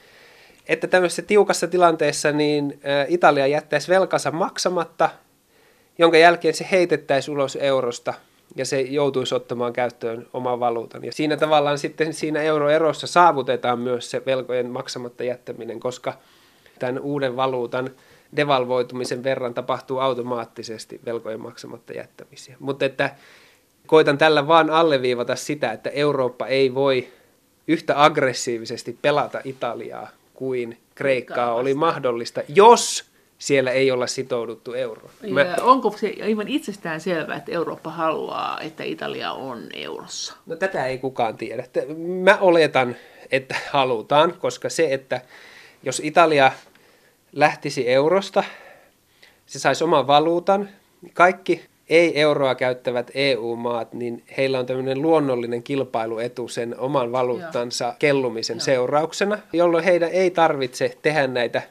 [0.67, 5.10] että tämmöisessä tiukassa tilanteessa niin Italia jättäisi velkansa maksamatta–
[6.01, 8.13] jonka jälkeen se heitettäisiin ulos eurosta
[8.55, 11.05] ja se joutuisi ottamaan käyttöön oman valuutan.
[11.05, 16.13] Ja siinä tavallaan sitten siinä euroerossa saavutetaan myös se velkojen maksamatta jättäminen, koska
[16.79, 17.89] tämän uuden valuutan
[18.35, 22.55] devalvoitumisen verran tapahtuu automaattisesti velkojen maksamatta jättämisiä.
[22.59, 23.15] Mutta että
[23.87, 27.07] koitan tällä vaan alleviivata sitä, että Eurooppa ei voi
[27.67, 33.11] yhtä aggressiivisesti pelata Italiaa kuin Kreikkaa oli mahdollista, jos
[33.41, 35.10] siellä ei olla sitouduttu euroon.
[35.30, 35.56] Mä...
[35.62, 40.34] Onko se aivan itsestään selvää, että Eurooppa haluaa, että Italia on eurossa?
[40.45, 41.63] No tätä ei kukaan tiedä.
[41.97, 42.95] Mä oletan,
[43.32, 45.21] että halutaan, koska se, että
[45.84, 46.51] jos Italia
[47.32, 48.43] lähtisi eurosta,
[49.45, 50.69] se saisi oman valuutan,
[51.13, 57.95] kaikki ei-euroa käyttävät EU-maat, niin heillä on tämmöinen luonnollinen kilpailuetu sen oman valuuttansa Joo.
[57.99, 58.65] kellumisen Joo.
[58.65, 61.62] seurauksena, jolloin heidän ei tarvitse tehdä näitä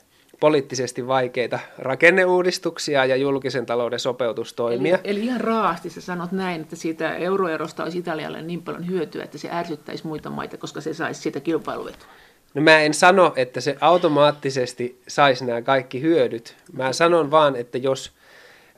[0.41, 4.99] poliittisesti vaikeita rakenneuudistuksia ja julkisen talouden sopeutustoimia.
[5.05, 9.25] Eli, eli ihan raasti sä sanot näin, että siitä euroerosta olisi Italialle niin paljon hyötyä,
[9.25, 12.07] että se ärsyttäisi muita maita, koska se saisi siitä kilpailuetua.
[12.55, 16.57] No mä en sano, että se automaattisesti saisi nämä kaikki hyödyt.
[16.73, 18.13] Mä sanon vaan, että jos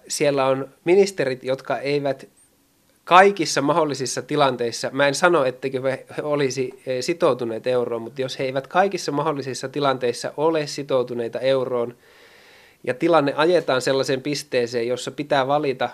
[0.09, 2.29] siellä on ministerit, jotka eivät
[3.05, 8.45] kaikissa mahdollisissa tilanteissa, mä en sano, etteikö he olisi eh, sitoutuneet euroon, mutta jos he
[8.45, 11.97] eivät kaikissa mahdollisissa tilanteissa ole sitoutuneita euroon,
[12.85, 15.89] ja tilanne ajetaan sellaiseen pisteeseen, jossa pitää valita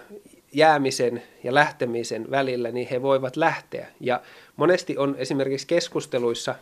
[0.53, 3.87] jäämisen ja lähtemisen välillä, niin he voivat lähteä.
[4.01, 4.21] Ja
[4.57, 6.55] monesti on esimerkiksi keskusteluissa,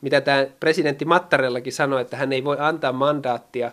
[0.00, 3.70] mitä tämä presidentti Mattarellakin sanoi, että hän ei voi antaa mandaattia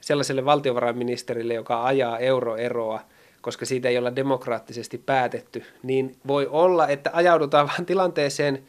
[0.00, 3.00] sellaiselle valtiovarainministerille, joka ajaa euroeroa–
[3.40, 8.62] koska siitä ei olla demokraattisesti päätetty, niin voi olla, että ajaudutaan vain tilanteeseen,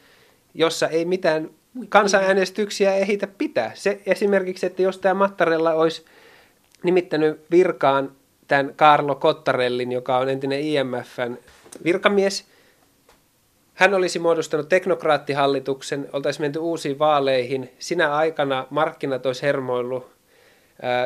[0.54, 1.50] jossa ei mitään
[1.88, 3.70] kansanäänestyksiä ehitä pitää.
[3.74, 6.04] Se esimerkiksi, että jos tämä Mattarella olisi
[6.82, 8.12] nimittänyt virkaan
[8.48, 11.36] tämän Carlo Cottarellin, joka on entinen IMFn
[11.84, 12.44] virkamies,
[13.74, 17.70] hän olisi muodostanut teknokraattihallituksen, oltaisiin menty uusiin vaaleihin.
[17.78, 20.19] Sinä aikana markkinat olisi hermoillut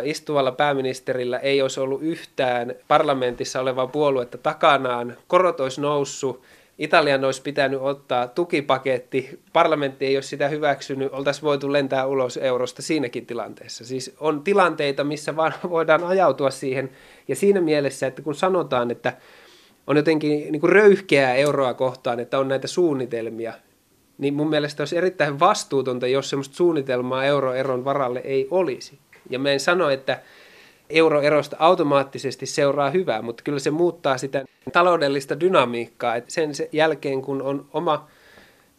[0.04, 6.42] istuvalla pääministerillä ei olisi ollut yhtään parlamentissa olevaa puoluetta takanaan, korot olisi noussut,
[6.78, 12.82] Italian olisi pitänyt ottaa tukipaketti, parlamentti ei olisi sitä hyväksynyt, oltaisiin voitu lentää ulos eurosta
[12.82, 13.84] siinäkin tilanteessa.
[13.84, 16.90] Siis on tilanteita, missä vaan voidaan ajautua siihen,
[17.28, 19.12] ja siinä mielessä, että kun sanotaan, että
[19.86, 23.52] on jotenkin niin kuin röyhkeää euroa kohtaan, että on näitä suunnitelmia,
[24.18, 28.98] niin mun mielestä olisi erittäin vastuutonta, jos sellaista suunnitelmaa euroeron varalle ei olisi.
[29.30, 30.20] Ja mä en sano, että
[30.90, 36.16] euroerosta automaattisesti seuraa hyvää, mutta kyllä se muuttaa sitä taloudellista dynamiikkaa.
[36.16, 38.08] Että sen jälkeen, kun on oma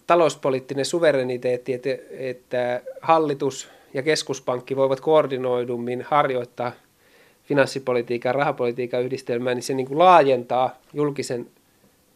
[0.08, 6.72] talouspoliittinen suvereniteetti, että, että hallitus ja keskuspankki voivat koordinoidummin harjoittaa
[7.44, 11.48] finanssipolitiikan ja rahapolitiikan yhdistelmää, niin se niin kuin laajentaa julkisen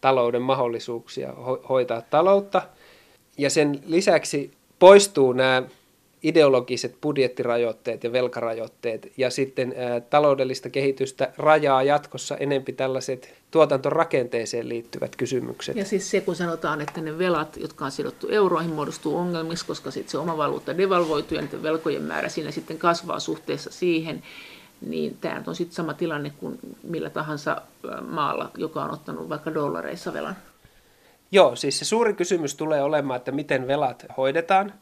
[0.02, 1.34] talouden mahdollisuuksia
[1.70, 2.62] hoitaa taloutta.
[3.38, 5.64] Ja sen lisäksi poistuu nämä
[6.24, 15.16] ideologiset budjettirajoitteet ja velkarajoitteet ja sitten ä, taloudellista kehitystä rajaa jatkossa enempi tällaiset tuotantorakenteeseen liittyvät
[15.16, 15.76] kysymykset.
[15.76, 19.92] Ja siis se, kun sanotaan, että ne velat, jotka on sidottu euroihin, muodostuu ongelmiksi, koska
[19.92, 24.24] sitten se oma valuutta devalvoituu ja niiden velkojen määrä siinä sitten kasvaa suhteessa siihen,
[24.82, 27.62] niin tämä on sitten sama tilanne kuin millä tahansa
[28.02, 30.36] maalla, joka on ottanut vaikka dollareissa velan.
[31.32, 34.74] Joo, siis se suuri kysymys tulee olemaan, että miten velat hoidetaan–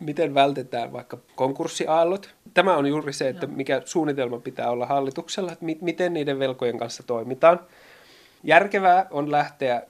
[0.00, 2.34] miten vältetään vaikka konkurssiaallot.
[2.54, 7.02] Tämä on juuri se, että mikä suunnitelma pitää olla hallituksella, että miten niiden velkojen kanssa
[7.02, 7.60] toimitaan.
[8.42, 9.82] Järkevää on lähteä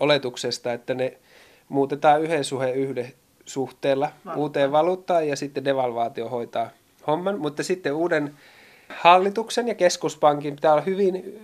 [0.00, 1.18] oletuksesta, että ne
[1.68, 3.12] muutetaan yhden suhe yhden
[3.44, 4.40] suhteella Valta.
[4.40, 6.70] uuteen valuuttaan ja sitten devalvaatio hoitaa
[7.06, 7.38] homman.
[7.38, 8.34] Mutta sitten uuden
[8.88, 11.40] hallituksen ja keskuspankin pitää olla hyvin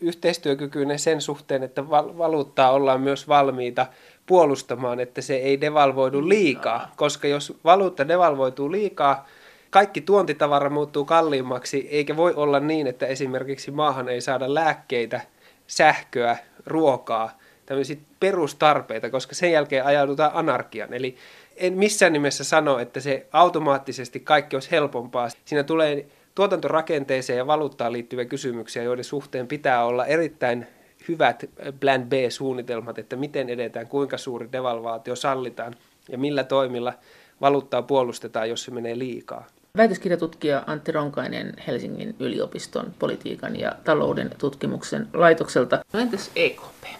[0.00, 3.86] yhteistyökykyinen sen suhteen, että valuuttaa ollaan myös valmiita
[4.26, 9.28] puolustamaan, että se ei devalvoidu liikaa, koska jos valuutta devalvoituu liikaa,
[9.70, 15.20] kaikki tuontitavara muuttuu kalliimmaksi, eikä voi olla niin, että esimerkiksi maahan ei saada lääkkeitä,
[15.66, 20.94] sähköä, ruokaa, tämmöisiä perustarpeita, koska sen jälkeen ajaudutaan anarkian.
[20.94, 21.16] Eli
[21.56, 25.28] en missään nimessä sano, että se automaattisesti kaikki olisi helpompaa.
[25.44, 30.66] Siinä tulee tuotantorakenteeseen ja valuuttaan liittyviä kysymyksiä, joiden suhteen pitää olla erittäin
[31.08, 31.44] hyvät
[31.80, 35.74] plan B-suunnitelmat, että miten edetään, kuinka suuri devalvaatio sallitaan
[36.08, 36.92] ja millä toimilla
[37.40, 39.46] valuuttaa puolustetaan, jos se menee liikaa.
[39.76, 45.84] Väitöskirjatutkija Antti Ronkainen Helsingin yliopiston politiikan ja talouden tutkimuksen laitokselta.
[45.92, 46.99] No entäs EKP?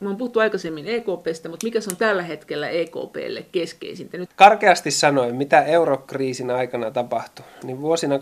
[0.00, 4.30] Me on puhuttu aikaisemmin EKPstä, mutta mikä on tällä hetkellä EKPlle keskeisintä nyt?
[4.36, 8.20] Karkeasti sanoen, mitä eurokriisin aikana tapahtui, niin vuosina 2010-2012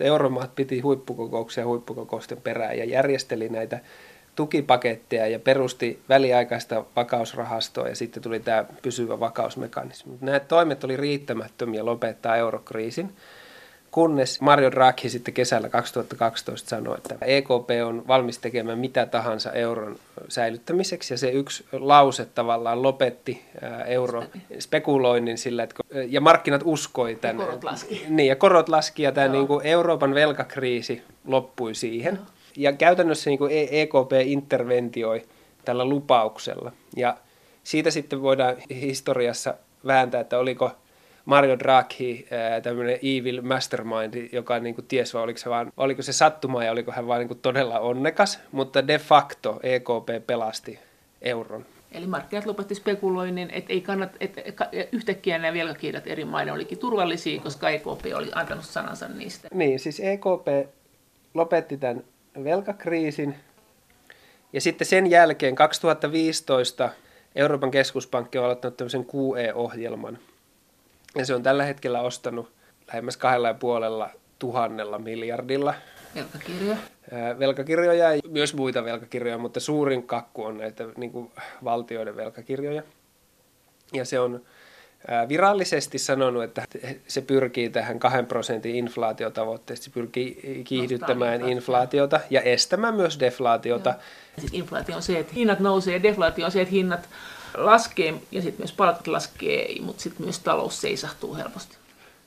[0.00, 3.80] euromaat piti huippukokouksia huippukokousten perään ja järjesteli näitä
[4.36, 10.18] tukipaketteja ja perusti väliaikaista vakausrahastoa ja sitten tuli tämä pysyvä vakausmekanismi.
[10.20, 13.12] Nämä toimet oli riittämättömiä lopettaa eurokriisin.
[13.94, 19.96] Kunnes Mario Draghi sitten kesällä 2012 sanoi, että EKP on valmis tekemään mitä tahansa euron
[20.28, 23.42] säilyttämiseksi, ja se yksi lause tavallaan lopetti
[23.86, 24.24] euro
[24.58, 25.74] spekuloinnin sillä, että,
[26.08, 27.42] ja markkinat uskoi tänne.
[27.42, 28.04] Ja korot laski.
[28.08, 32.14] Niin, ja korot laski, ja tämä niin kuin Euroopan velkakriisi loppui siihen.
[32.14, 32.24] Joo.
[32.56, 35.22] Ja käytännössä niin kuin EKP interventioi
[35.64, 36.72] tällä lupauksella.
[36.96, 37.16] Ja
[37.64, 39.54] siitä sitten voidaan historiassa
[39.86, 40.70] vääntää, että oliko
[41.24, 42.26] Mario Draghi
[42.62, 46.72] tämmöinen evil mastermind, joka niin kuin ties vai oliko se, vaan, oliko se sattuma ja
[46.72, 50.78] oliko hän vain niin todella onnekas, mutta de facto EKP pelasti
[51.22, 51.66] euron.
[51.92, 57.40] Eli markkinat lopetti spekuloinnin, että ei kannat, että yhtäkkiä nämä velkakirjat eri maiden olikin turvallisia,
[57.40, 59.48] koska EKP oli antanut sanansa niistä.
[59.54, 60.70] Niin, siis EKP
[61.34, 62.04] lopetti tämän
[62.44, 63.34] velkakriisin,
[64.52, 66.90] ja sitten sen jälkeen 2015
[67.34, 70.18] Euroopan keskuspankki on aloittanut tämmöisen QE-ohjelman.
[71.14, 72.52] Ja se on tällä hetkellä ostanut
[72.86, 75.74] lähemmäs kahdella ja puolella tuhannella miljardilla.
[76.14, 76.76] Velkakirjoja.
[77.38, 81.30] Velkakirjoja ja myös muita velkakirjoja, mutta suurin kakku on näitä niin kuin,
[81.64, 82.82] valtioiden velkakirjoja.
[83.92, 84.42] Ja se on
[85.28, 86.66] virallisesti sanonut, että
[87.08, 93.90] se pyrkii tähän kahden prosentin inflaatiotavoitteeseen, se pyrkii kiihdyttämään inflaatiota ja estämään myös deflaatiota.
[93.90, 94.00] Joo.
[94.38, 97.08] Siis inflaatio on se, että hinnat nousee, deflaatio on se, että hinnat
[97.54, 101.76] laskee ja sitten myös palkat laskee, mutta sitten myös talous seisahtuu helposti.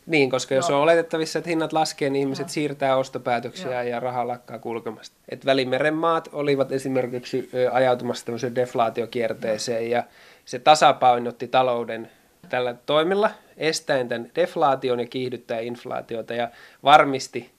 [0.05, 3.81] Niin, koska jos on oletettavissa, että hinnat laskee, niin ihmiset siirtää ostopäätöksiä Joo.
[3.81, 5.15] ja raha lakkaa kulkemasta.
[5.29, 10.03] Et Välimeren maat olivat esimerkiksi ajautumassa tämmöiseen deflaatiokierteeseen ja
[10.45, 12.11] se tasapainotti talouden
[12.49, 16.49] tällä toimilla estäen tämän deflaation ja kiihdyttää inflaatiota ja
[16.83, 17.51] varmisti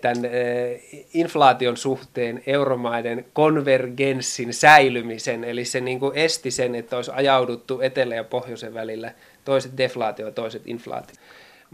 [0.00, 0.80] tämän e,
[1.14, 8.14] inflaation suhteen euromaiden konvergenssin säilymisen, eli se niin kuin esti sen, että olisi ajauduttu etelä-
[8.14, 9.12] ja pohjoisen välillä
[9.44, 11.16] toiset deflaatio ja toiset inflaatio.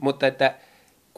[0.01, 0.55] Mutta että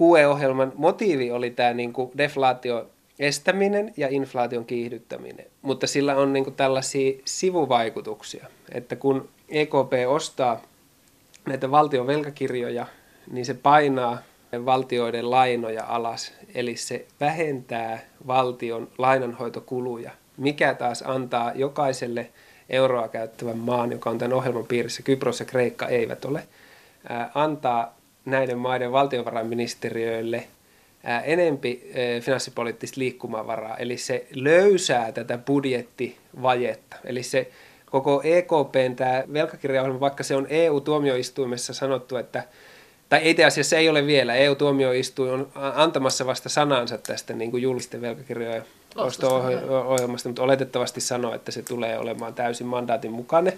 [0.01, 6.45] QE-ohjelman motiivi oli tämä niin kuin deflaatio estäminen ja inflaation kiihdyttäminen, mutta sillä on niin
[6.45, 10.63] kuin tällaisia sivuvaikutuksia, että kun EKP ostaa
[11.47, 12.87] näitä valtion velkakirjoja,
[13.31, 14.19] niin se painaa
[14.53, 22.31] valtioiden lainoja alas, eli se vähentää valtion lainanhoitokuluja, mikä taas antaa jokaiselle
[22.71, 26.43] euroa käyttävän maan, joka on tämän ohjelman piirissä, Kypros ja Kreikka eivät ole,
[27.35, 30.45] antaa näiden maiden valtiovarainministeriöille
[31.25, 37.51] enempi finanssipoliittista liikkumavaraa, eli se löysää tätä budjettivajetta, eli se
[37.91, 42.45] koko EKPn tämä velkakirjaohjelma, vaikka se on EU-tuomioistuimessa sanottu, että
[43.11, 44.35] tai itse asiassa ei ole vielä.
[44.35, 48.65] EU-tuomioistuin on antamassa vasta sanansa tästä niin kuin julkisten velkakirjojen
[48.97, 53.53] osto-ohjelmasta, mutta oletettavasti sanoo, että se tulee olemaan täysin mandaatin mukainen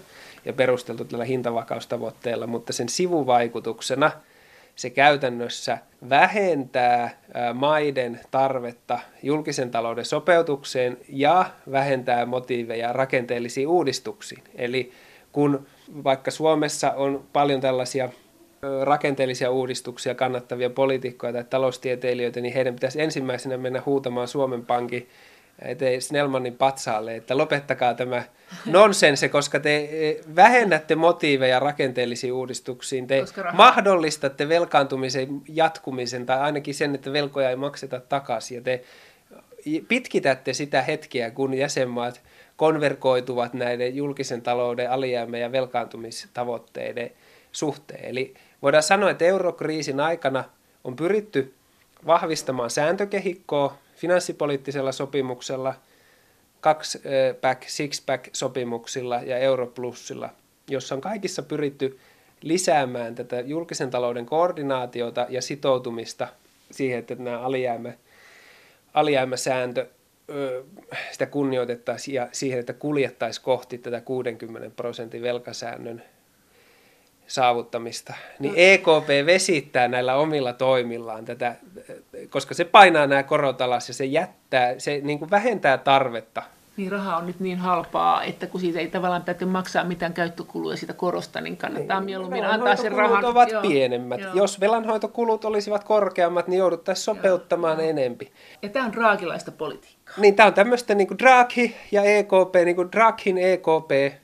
[0.45, 4.11] ja perusteltu tällä hintavakaustavoitteella, mutta sen sivuvaikutuksena–
[4.75, 5.77] se käytännössä
[6.09, 7.17] vähentää
[7.53, 14.43] maiden tarvetta julkisen talouden sopeutukseen ja vähentää motiiveja rakenteellisiin uudistuksiin.
[14.55, 14.91] Eli
[15.31, 15.67] kun
[16.03, 18.09] vaikka Suomessa on paljon tällaisia
[18.83, 25.09] rakenteellisia uudistuksia kannattavia poliitikkoja tai taloustieteilijöitä, niin heidän pitäisi ensimmäisenä mennä huutamaan Suomen Pankin
[25.61, 28.23] ettei Snellmanin patsaalle, että lopettakaa tämä
[28.65, 33.23] nonsense, koska te e, vähennätte motiiveja rakenteellisiin uudistuksiin, te
[33.53, 38.83] mahdollistatte velkaantumisen jatkumisen tai ainakin sen, että velkoja ei makseta takaisin ja te
[39.87, 42.21] pitkitätte sitä hetkeä, kun jäsenmaat
[42.57, 47.11] konverkoituvat näiden julkisen talouden alijäämä- ja velkaantumistavoitteiden
[47.51, 48.05] suhteen.
[48.05, 50.43] Eli voidaan sanoa, että eurokriisin aikana
[50.83, 51.53] on pyritty
[52.05, 55.75] vahvistamaan sääntökehikkoa, finanssipoliittisella sopimuksella,
[56.61, 60.29] kaksi-pack, six-pack sopimuksilla ja Europlussilla,
[60.69, 61.99] jossa on kaikissa pyritty
[62.41, 66.27] lisäämään tätä julkisen talouden koordinaatiota ja sitoutumista
[66.71, 67.93] siihen, että nämä alijäämä,
[68.93, 69.87] alijäämäsääntö
[71.11, 76.03] sitä kunnioitettaisiin ja siihen, että kuljettaisiin kohti tätä 60 prosentin velkasäännön
[77.33, 81.55] saavuttamista, niin EKP vesittää näillä omilla toimillaan tätä,
[82.29, 86.43] koska se painaa nämä korot alas ja se jättää, se niin kuin vähentää tarvetta.
[86.77, 90.77] Niin raha on nyt niin halpaa, että kun siitä ei tavallaan täytyy maksaa mitään käyttökuluja
[90.77, 93.25] siitä korosta, niin kannattaa niin, mieluummin antaa sen rahan.
[93.25, 94.21] ovat joo, pienemmät.
[94.21, 94.33] Joo.
[94.33, 98.31] Jos velanhoitokulut olisivat korkeammat, niin jouduttaisiin sopeuttamaan joo, enempi.
[98.61, 100.15] Ja tämä on draagilaista politiikkaa.
[100.17, 104.22] Niin, tämä on tämmöistä niin kuin Draghi ja EKP, niin kuin Draghin EKP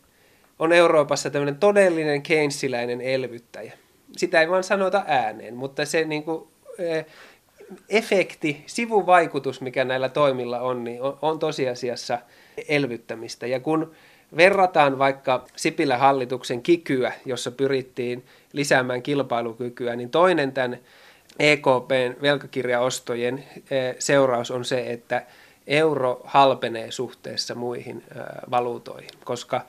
[0.59, 3.73] on Euroopassa tämmöinen todellinen keynesiläinen elvyttäjä.
[4.17, 6.47] Sitä ei vaan sanota ääneen, mutta se niin kuin,
[7.89, 12.19] efekti, sivuvaikutus, mikä näillä toimilla on, niin on, on tosiasiassa
[12.67, 13.47] elvyttämistä.
[13.47, 13.91] Ja kun
[14.37, 20.79] verrataan vaikka Sipilän hallituksen kikyä, jossa pyrittiin lisäämään kilpailukykyä, niin toinen tämän
[21.39, 23.43] EKPn velkakirjaostojen
[23.99, 25.25] seuraus on se, että
[25.67, 28.03] euro halpenee suhteessa muihin
[28.51, 29.61] valuutoihin, koska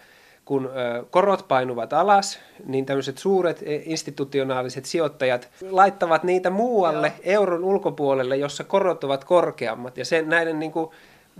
[0.51, 0.71] kun
[1.11, 7.17] korot painuvat alas, niin tämmöiset suuret e, institutionaaliset sijoittajat laittavat niitä muualle Joo.
[7.25, 9.99] euron ulkopuolelle, jossa korot ovat korkeammat.
[9.99, 10.91] Ja sen, näiden niin kuin,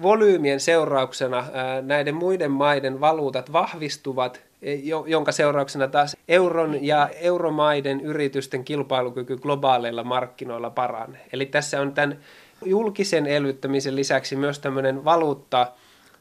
[0.03, 1.45] volyymien seurauksena
[1.83, 4.75] näiden muiden maiden valuutat vahvistuvat, e,
[5.07, 11.27] jonka seurauksena taas euron ja euromaiden yritysten kilpailukyky globaaleilla markkinoilla paranee.
[11.33, 12.19] Eli tässä on tämän
[12.65, 15.67] julkisen elvyttämisen lisäksi myös tämmöinen valuutta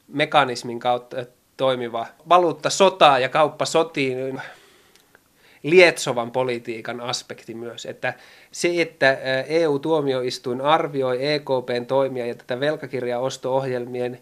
[0.07, 1.25] mekanismin kautta
[1.59, 4.41] toimiva valuutta sotaa ja kauppa sotiin
[5.63, 8.13] lietsovan politiikan aspekti myös, että
[8.51, 9.17] se, että
[9.47, 14.19] EU-tuomioistuin arvioi EKPn toimia ja tätä velkakirjaosto-ohjelmien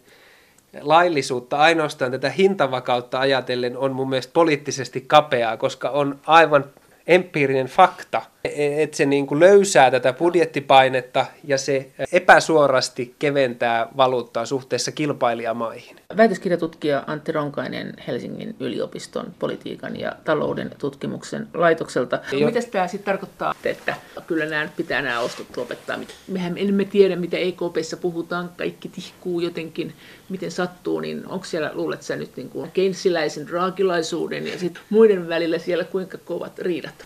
[0.81, 6.65] laillisuutta ainoastaan tätä hintavakautta ajatellen on mun mielestä poliittisesti kapeaa, koska on aivan
[7.07, 8.21] empiirinen fakta,
[8.55, 15.95] että se niin kuin löysää tätä budjettipainetta ja se epäsuorasti keventää valuuttaa suhteessa kilpailijamaihin.
[16.17, 22.19] Väitöskirjatutkija Antti Ronkainen Helsingin yliopiston politiikan ja talouden tutkimuksen laitokselta.
[22.45, 23.95] Mitä tämä sitten tarkoittaa, että
[24.27, 25.99] kyllä nämä pitää nämä ostot lopettaa?
[26.27, 29.93] Mehän emme tiedä, mitä EKPssä puhutaan, kaikki tihkuu jotenkin,
[30.29, 35.29] miten sattuu, niin onko siellä, luulet sä nyt niin kuin keynesiläisen raakilaisuuden ja sitten muiden
[35.29, 36.96] välillä siellä kuinka kovat riidat?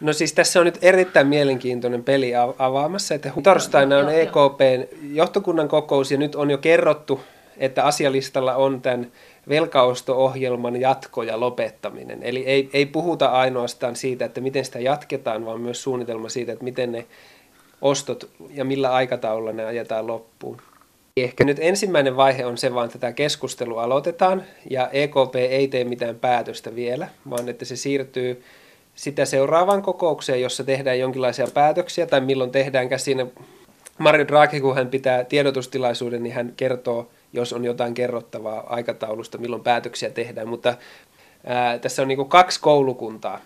[0.00, 6.12] No siis tässä on nyt erittäin mielenkiintoinen peli avaamassa, että torstaina on EKPn johtokunnan kokous
[6.12, 7.20] ja nyt on jo kerrottu,
[7.56, 9.12] että asialistalla on tämän
[9.48, 12.22] velkaosto-ohjelman jatko ja lopettaminen.
[12.22, 16.64] Eli ei, ei puhuta ainoastaan siitä, että miten sitä jatketaan, vaan myös suunnitelma siitä, että
[16.64, 17.06] miten ne
[17.82, 20.56] ostot ja millä aikataululla ne ajetaan loppuun.
[21.16, 25.84] Ehkä nyt ensimmäinen vaihe on se vaan, että tämä keskustelu aloitetaan ja EKP ei tee
[25.84, 28.42] mitään päätöstä vielä, vaan että se siirtyy
[28.94, 33.26] sitä seuraavaan kokoukseen, jossa tehdään jonkinlaisia päätöksiä, tai milloin tehdäänkään siinä.
[33.98, 39.62] Mario Draghi, kun hän pitää tiedotustilaisuuden, niin hän kertoo, jos on jotain kerrottavaa aikataulusta, milloin
[39.62, 40.48] päätöksiä tehdään.
[40.48, 40.74] Mutta
[41.46, 43.40] ää, tässä on niin kaksi koulukuntaa.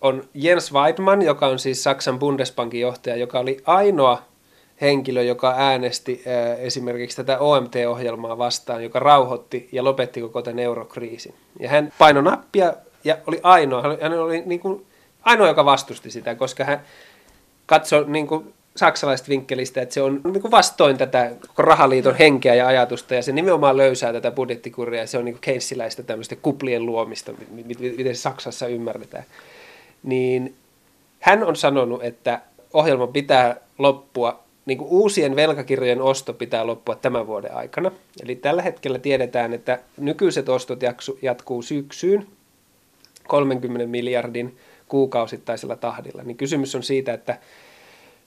[0.00, 4.22] On Jens Weidmann, joka on siis Saksan Bundesbankin johtaja, joka oli ainoa
[4.80, 11.34] henkilö, joka äänesti ää, esimerkiksi tätä OMT-ohjelmaa vastaan, joka rauhoitti ja lopetti koko tämän eurokriisin.
[11.60, 12.72] Ja hän painoi nappia
[13.08, 14.86] ja oli ainoa, hän oli niin kuin
[15.22, 16.80] ainoa, joka vastusti sitä, koska hän
[17.66, 22.66] katsoi niin kuin saksalaista vinkkelistä, että se on niin kuin vastoin tätä rahaliiton henkeä ja
[22.66, 26.86] ajatusta, ja se nimenomaan löysää tätä budjettikuria, ja se on niin kuin keinsiläistä tämmöistä kuplien
[26.86, 27.32] luomista,
[27.96, 29.24] miten Saksassa ymmärretään.
[30.02, 30.54] Niin
[31.20, 32.40] hän on sanonut, että
[32.72, 37.90] ohjelma pitää loppua, niin kuin uusien velkakirjojen osto pitää loppua tämän vuoden aikana.
[38.22, 40.80] Eli tällä hetkellä tiedetään, että nykyiset ostot
[41.22, 42.26] jatkuu syksyyn,
[43.28, 44.56] 30 miljardin
[44.88, 46.22] kuukausittaisella tahdilla.
[46.22, 47.38] Niin kysymys on siitä, että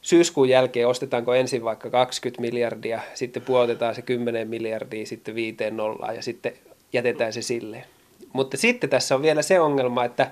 [0.01, 6.15] syyskuun jälkeen ostetaanko ensin vaikka 20 miljardia, sitten puolitetaan se 10 miljardia, sitten viiteen nollaan
[6.15, 6.53] ja sitten
[6.93, 7.85] jätetään se silleen.
[8.33, 10.31] Mutta sitten tässä on vielä se ongelma, että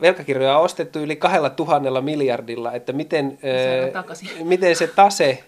[0.00, 3.38] velkakirjoja on ostettu yli kahdella tuhannella miljardilla, että miten,
[3.96, 4.04] äh,
[4.44, 5.44] miten se tase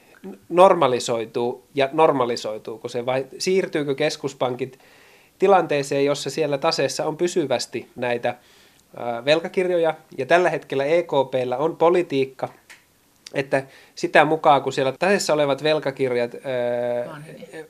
[0.48, 4.78] normalisoituu ja normalisoituuko se vai siirtyykö keskuspankit
[5.42, 8.34] tilanteeseen, jossa siellä taseessa on pysyvästi näitä
[9.24, 9.94] velkakirjoja.
[10.18, 12.48] Ja tällä hetkellä EKPllä on politiikka,
[13.34, 13.62] että
[13.94, 17.22] sitä mukaan, kun siellä taseessa olevat velkakirjat ää,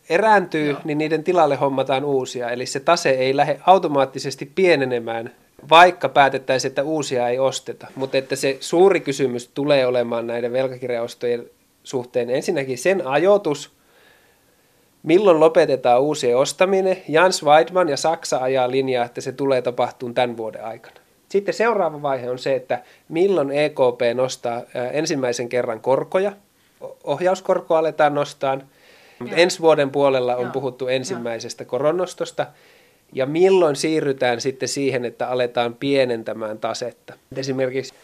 [0.09, 0.81] erääntyy, Joo.
[0.85, 2.51] niin niiden tilalle hommataan uusia.
[2.51, 5.35] Eli se tase ei lähde automaattisesti pienenemään,
[5.71, 7.87] vaikka päätettäisiin, että uusia ei osteta.
[7.95, 11.45] Mutta että se suuri kysymys tulee olemaan näiden velkakirjaostojen
[11.85, 13.71] suhteen ensinnäkin sen ajoitus–
[15.03, 17.03] Milloin lopetetaan uusien ostaminen?
[17.09, 20.97] Jans Weidman ja Saksa ajaa linjaa, että se tulee tapahtumaan tämän vuoden aikana.
[21.29, 24.63] Sitten seuraava vaihe on se, että milloin EKP nostaa
[24.93, 26.33] ensimmäisen kerran korkoja.
[27.05, 28.59] Ohjauskorkoa aletaan nostaa.
[29.33, 32.47] Ensi vuoden puolella on puhuttu ensimmäisestä koronnostosta.
[33.13, 37.15] Ja milloin siirrytään sitten siihen, että aletaan pienentämään tasetta.
[37.37, 37.95] Esimerkiksi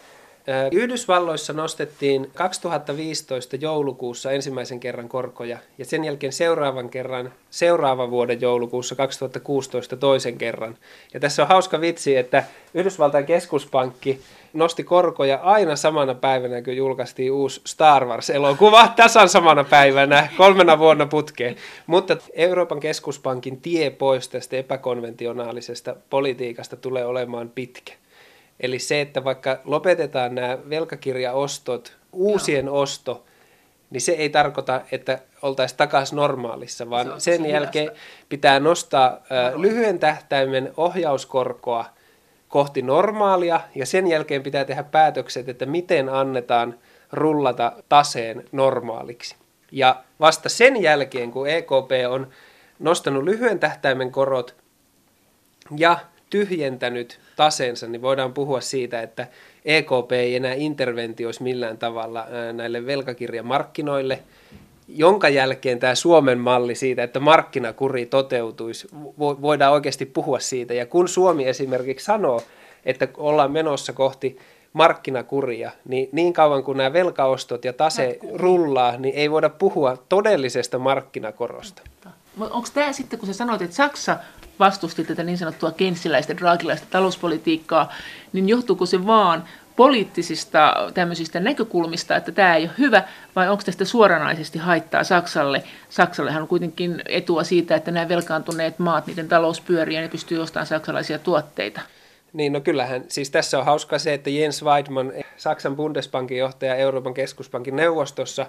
[0.73, 8.95] Yhdysvalloissa nostettiin 2015 joulukuussa ensimmäisen kerran korkoja ja sen jälkeen seuraavan kerran seuraavan vuoden joulukuussa
[8.95, 10.77] 2016 toisen kerran.
[11.15, 12.45] Ja tässä on hauska vitsi, että
[12.75, 14.21] Yhdysvaltain keskuspankki
[14.53, 21.07] nosti korkoja aina samana päivänä, kun julkaistiin uusi Star Wars-elokuva, tasan samana päivänä, kolmena vuonna
[21.07, 21.57] putkeen.
[21.87, 27.93] Mutta Euroopan keskuspankin tie pois tästä epäkonventionaalisesta politiikasta tulee olemaan pitkä.
[28.61, 32.81] Eli se, että vaikka lopetetaan nämä velkakirjaostot, uusien Joo.
[32.81, 33.25] osto,
[33.91, 38.03] niin se ei tarkoita, että oltaisiin takaisin normaalissa, vaan se sen jälkeen hidasta.
[38.29, 39.11] pitää nostaa
[39.53, 39.63] no.
[39.63, 41.85] lyhyen tähtäimen ohjauskorkoa
[42.49, 46.75] kohti normaalia, ja sen jälkeen pitää tehdä päätökset, että miten annetaan
[47.13, 49.37] rullata taseen normaaliksi.
[49.73, 52.29] Ja vasta sen jälkeen, kun EKP on
[52.79, 54.57] nostanut lyhyen tähtäimen korot
[55.77, 55.99] ja
[56.31, 59.27] tyhjentänyt taseensa, niin voidaan puhua siitä, että
[59.65, 64.23] EKP ei enää interventioisi millään tavalla näille velkakirjamarkkinoille,
[64.89, 70.75] jonka jälkeen tämä Suomen malli siitä, että markkinakuri toteutuisi, voidaan oikeasti puhua siitä.
[70.75, 72.43] Ja kun Suomi esimerkiksi sanoo,
[72.85, 74.39] että ollaan menossa kohti
[74.73, 80.79] markkinakuria, niin niin kauan kuin nämä velkaostot ja tase rullaa, niin ei voida puhua todellisesta
[80.79, 81.83] markkinakorosta.
[82.41, 84.17] Onko tämä sitten, kun sä sanoit, että Saksa
[84.59, 87.93] vastusti tätä niin sanottua kenssiläistä, draagilaista talouspolitiikkaa,
[88.33, 89.45] niin johtuuko se vaan
[89.77, 93.03] poliittisista tämmöisistä näkökulmista, että tämä ei ole hyvä,
[93.37, 95.63] vai onko tästä suoranaisesti haittaa Saksalle?
[95.89, 100.39] Saksallehan on kuitenkin etua siitä, että nämä velkaantuneet maat, niiden talous pyörii ja ne pystyy
[100.39, 101.81] ostamaan saksalaisia tuotteita.
[102.33, 107.15] Niin, no kyllähän, siis tässä on hauska se, että Jens Weidmann, Saksan Bundesbankin johtaja Euroopan
[107.15, 108.47] keskuspankin neuvostossa,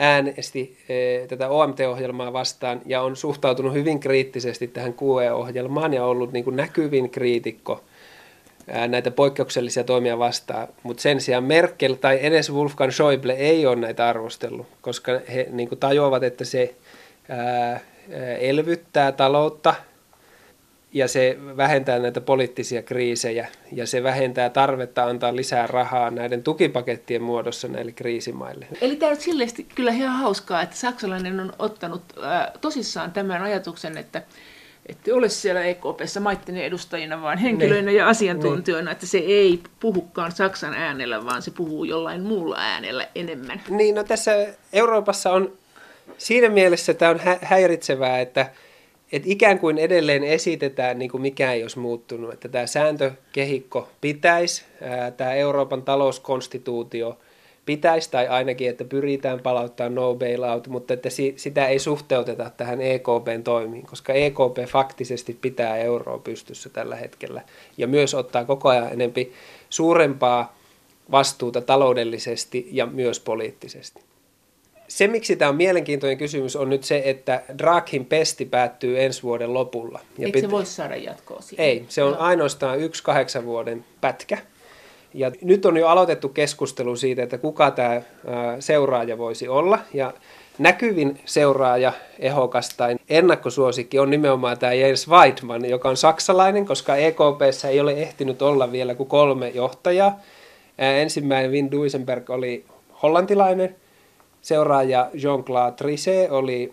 [0.00, 6.44] äänesti e, tätä OMT-ohjelmaa vastaan ja on suhtautunut hyvin kriittisesti tähän QE-ohjelmaan ja ollut niin
[6.44, 7.84] kuin näkyvin kriitikko
[8.88, 10.68] näitä poikkeuksellisia toimia vastaan.
[10.82, 15.68] Mutta sen sijaan Merkel tai edes Wolfgang Schäuble ei ole näitä arvostellut, koska he niin
[15.68, 16.74] kuin tajuavat, että se
[17.28, 17.80] ää,
[18.40, 19.74] elvyttää taloutta–
[20.92, 27.22] ja se vähentää näitä poliittisia kriisejä ja se vähentää tarvetta antaa lisää rahaa näiden tukipakettien
[27.22, 28.66] muodossa näille kriisimaille.
[28.80, 33.98] Eli tämä on silleesti kyllä ihan hauskaa, että saksalainen on ottanut äh, tosissaan tämän ajatuksen,
[33.98, 34.22] että
[34.86, 37.86] että ole siellä EKPssä maitten edustajina, vaan henkilöinä ne.
[37.86, 37.98] Niin.
[37.98, 38.92] ja asiantuntijoina, ne.
[38.92, 43.62] että se ei puhukaan Saksan äänellä, vaan se puhuu jollain muulla äänellä enemmän.
[43.68, 44.32] Niin, no tässä
[44.72, 45.52] Euroopassa on
[46.18, 48.50] siinä mielessä tämä on hä- häiritsevää, että
[49.12, 54.64] et ikään kuin edelleen esitetään, niin kuin mikään ei olisi muuttunut, että tämä sääntökehikko pitäisi,
[55.16, 57.18] tämä Euroopan talouskonstituutio
[57.66, 62.80] pitäisi, tai ainakin, että pyritään palauttaa no bailout, mutta että si, sitä ei suhteuteta tähän
[62.80, 67.42] EKPn toimiin, koska EKP faktisesti pitää euroa pystyssä tällä hetkellä,
[67.78, 69.32] ja myös ottaa koko ajan enempi
[69.70, 70.56] suurempaa
[71.10, 74.09] vastuuta taloudellisesti ja myös poliittisesti
[74.90, 79.54] se, miksi tämä on mielenkiintoinen kysymys, on nyt se, että Draghin pesti päättyy ensi vuoden
[79.54, 80.00] lopulla.
[80.18, 81.66] Ja Eikö pit- se voisi saada jatkoa siihen?
[81.66, 82.18] Ei, se on no.
[82.18, 84.38] ainoastaan yksi kahdeksan vuoden pätkä.
[85.14, 88.02] Ja nyt on jo aloitettu keskustelu siitä, että kuka tämä
[88.60, 89.78] seuraaja voisi olla.
[89.94, 90.12] Ja
[90.58, 97.68] näkyvin seuraaja, ehokas tai ennakkosuosikki on nimenomaan tämä Jens Weidmann, joka on saksalainen, koska EKPssä
[97.68, 100.20] ei ole ehtinyt olla vielä kuin kolme johtajaa.
[100.78, 102.64] Ensimmäinen Wim Duisenberg oli
[103.02, 103.76] hollantilainen,
[104.42, 106.72] seuraaja Jean-Claude Trichet oli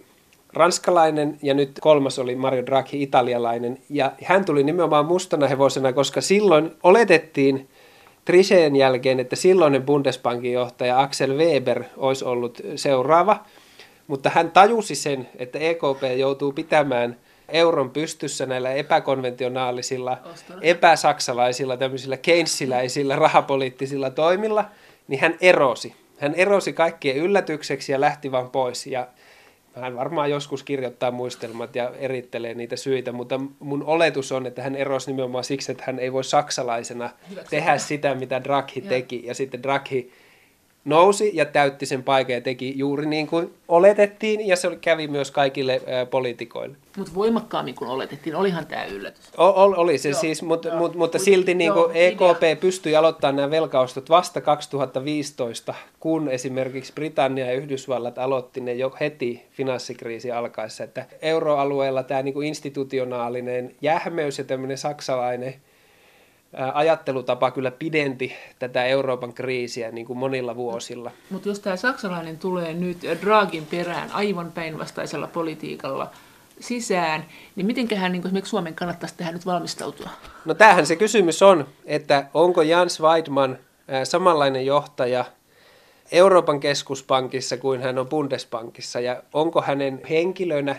[0.53, 3.77] ranskalainen ja nyt kolmas oli Mario Draghi italialainen.
[3.89, 7.67] Ja hän tuli nimenomaan mustana hevosena, koska silloin oletettiin
[8.25, 13.45] Trichetin jälkeen, että silloinen Bundesbankin johtaja Axel Weber olisi ollut seuraava.
[14.07, 17.17] Mutta hän tajusi sen, että EKP joutuu pitämään
[17.49, 20.17] euron pystyssä näillä epäkonventionaalisilla,
[20.61, 24.65] epäsaksalaisilla, tämmöisillä keinsiläisillä rahapoliittisilla toimilla,
[25.07, 25.93] niin hän erosi.
[26.19, 28.87] Hän erosi kaikkien yllätykseksi ja lähti vaan pois.
[28.87, 29.07] Ja
[29.75, 34.75] hän varmaan joskus kirjoittaa muistelmat ja erittelee niitä syitä, mutta mun oletus on, että hän
[34.75, 37.09] erosi nimenomaan siksi, että hän ei voi saksalaisena
[37.49, 39.21] tehdä sitä, mitä Draghi teki.
[39.25, 40.11] Ja sitten Draghi
[40.85, 45.31] nousi ja täytti sen paikan ja teki juuri niin kuin oletettiin, ja se kävi myös
[45.31, 46.75] kaikille poliitikoille.
[46.97, 49.25] Mutta voimakkaammin kuin oletettiin, olihan tämä yllätys.
[49.37, 52.55] O, oli se joo, siis, mutta mut, mutta silti niin kuin EKP idea.
[52.55, 59.45] pystyi aloittamaan nämä velkaostot vasta 2015, kun esimerkiksi Britannia ja Yhdysvallat aloitti ne jo heti
[59.51, 60.83] finanssikriisi alkaessa.
[60.83, 65.55] Että euroalueella tämä niin kuin institutionaalinen jähmeys ja tämmöinen saksalainen
[66.73, 71.11] ajattelutapa kyllä pidenti tätä Euroopan kriisiä niin kuin monilla vuosilla.
[71.29, 76.11] Mutta jos tämä saksalainen tulee nyt Dragin perään aivan päinvastaisella politiikalla
[76.59, 77.25] sisään,
[77.55, 80.09] niin mitenköhän niin esimerkiksi Suomen kannattaisi tähän nyt valmistautua?
[80.45, 83.57] No tämähän se kysymys on, että onko Jans Weidmann
[84.03, 85.25] samanlainen johtaja
[86.11, 90.75] Euroopan keskuspankissa kuin hän on Bundesbankissa ja onko hänen henkilönä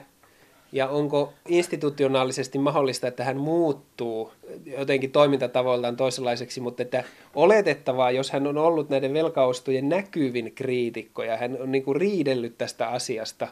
[0.73, 4.33] ja onko institutionaalisesti mahdollista, että hän muuttuu
[4.65, 7.05] jotenkin toimintatavoiltaan toisenlaiseksi, mutta että
[7.35, 12.59] oletettavaa, jos hän on ollut näiden velkaostojen näkyvin kriitikko ja hän on niin kuin riidellyt
[12.59, 13.49] tästä asiasta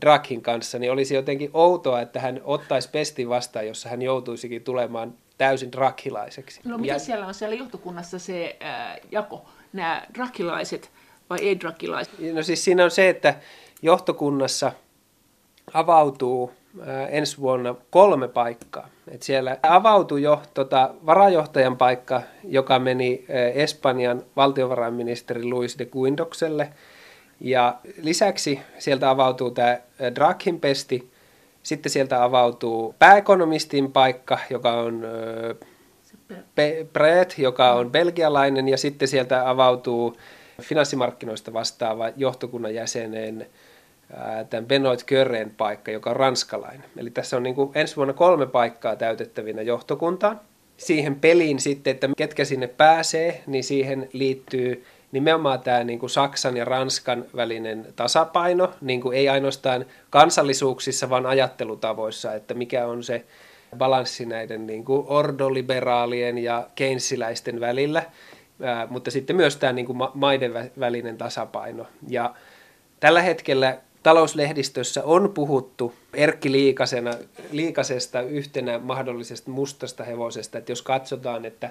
[0.00, 5.14] Draghin kanssa, niin olisi jotenkin outoa, että hän ottaisi pestin vastaan, jossa hän joutuisikin tulemaan
[5.38, 6.60] täysin draghilaiseksi.
[6.64, 6.98] No mitä ja...
[6.98, 10.90] siellä on siellä johtokunnassa se äh, jako, nämä draghilaiset
[11.30, 12.14] vai ei-draghilaiset?
[12.32, 13.34] No siis siinä on se, että
[13.82, 14.72] johtokunnassa–
[15.74, 16.52] avautuu
[17.08, 18.88] ensi vuonna kolme paikkaa.
[19.10, 26.68] Et siellä avautui jo tota, varajohtajan paikka, joka meni Espanjan valtiovarainministeri Luis de Guindokselle.
[27.40, 29.78] Ja lisäksi sieltä avautuu tämä
[30.14, 31.10] Draghin pesti.
[31.62, 35.06] Sitten sieltä avautuu pääekonomistin paikka, joka on
[36.92, 40.16] Brett, joka on belgialainen, ja sitten sieltä avautuu
[40.62, 43.46] finanssimarkkinoista vastaava johtokunnan jäsenen
[44.50, 46.84] tämän Benoit Körren paikka, joka on ranskalainen.
[46.96, 50.40] Eli tässä on niin kuin ensi vuonna kolme paikkaa täytettävinä johtokuntaan.
[50.76, 56.56] Siihen peliin sitten, että ketkä sinne pääsee, niin siihen liittyy nimenomaan tämä niin kuin Saksan
[56.56, 63.24] ja Ranskan välinen tasapaino, niin kuin ei ainoastaan kansallisuuksissa, vaan ajattelutavoissa, että mikä on se
[63.78, 68.02] balanssi näiden niin kuin ordoliberaalien ja keynesiläisten välillä,
[68.88, 71.86] mutta sitten myös tämä niin kuin maiden välinen tasapaino.
[72.08, 72.34] Ja
[73.00, 73.78] tällä hetkellä
[74.08, 77.10] talouslehdistössä on puhuttu Erkki Liikasena,
[77.50, 81.70] Liikasesta yhtenä mahdollisesta mustasta hevosesta, että jos katsotaan, että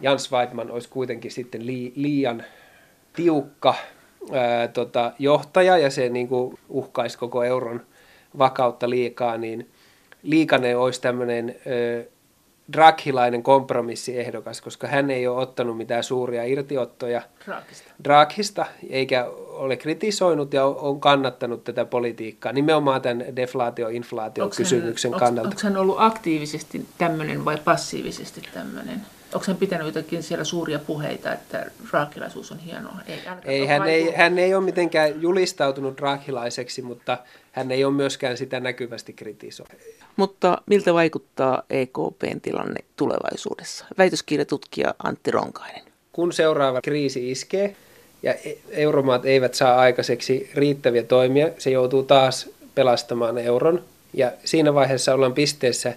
[0.00, 2.44] Jans Weidman olisi kuitenkin sitten liian
[3.12, 3.74] tiukka
[4.32, 7.80] ää, tota, johtaja ja se niin kuin uhkaisi koko euron
[8.38, 9.70] vakautta liikaa, niin
[10.22, 11.56] Liikanen olisi tämmöinen
[12.72, 19.26] Draghilainen kompromissiehdokas, koska hän ei ole ottanut mitään suuria irtiottoja Draghista, Draghista eikä
[19.56, 25.48] ole kritisoinut ja on kannattanut tätä politiikkaa nimenomaan tämän deflaatio-inflaatio-kysymyksen kannalta.
[25.48, 29.02] Onko hän ollut aktiivisesti tämmöinen vai passiivisesti tämmöinen?
[29.34, 32.98] Onko hän pitänyt jotakin siellä suuria puheita, että draakilaisuus on hienoa?
[33.06, 37.18] Ei, ei, hän, ei, hän ei ole mitenkään julistautunut draakilaiseksi, mutta
[37.52, 39.82] hän ei ole myöskään sitä näkyvästi kritisoinut.
[40.16, 43.86] Mutta miltä vaikuttaa EKPn tilanne tulevaisuudessa?
[43.98, 45.82] Väitöskirjatutkija Antti Ronkainen.
[46.12, 47.76] Kun seuraava kriisi iskee
[48.26, 53.84] ja e- euromaat eivät saa aikaiseksi riittäviä toimia, se joutuu taas pelastamaan euron.
[54.14, 55.94] Ja siinä vaiheessa ollaan pisteessä,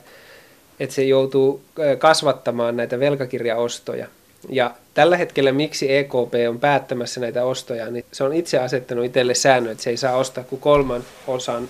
[0.79, 1.61] että se joutuu
[1.97, 4.07] kasvattamaan näitä velkakirjaostoja.
[4.49, 9.33] Ja tällä hetkellä miksi EKP on päättämässä näitä ostoja, niin se on itse asettanut itselle
[9.33, 11.69] säännön, että se ei saa ostaa kuin kolman osan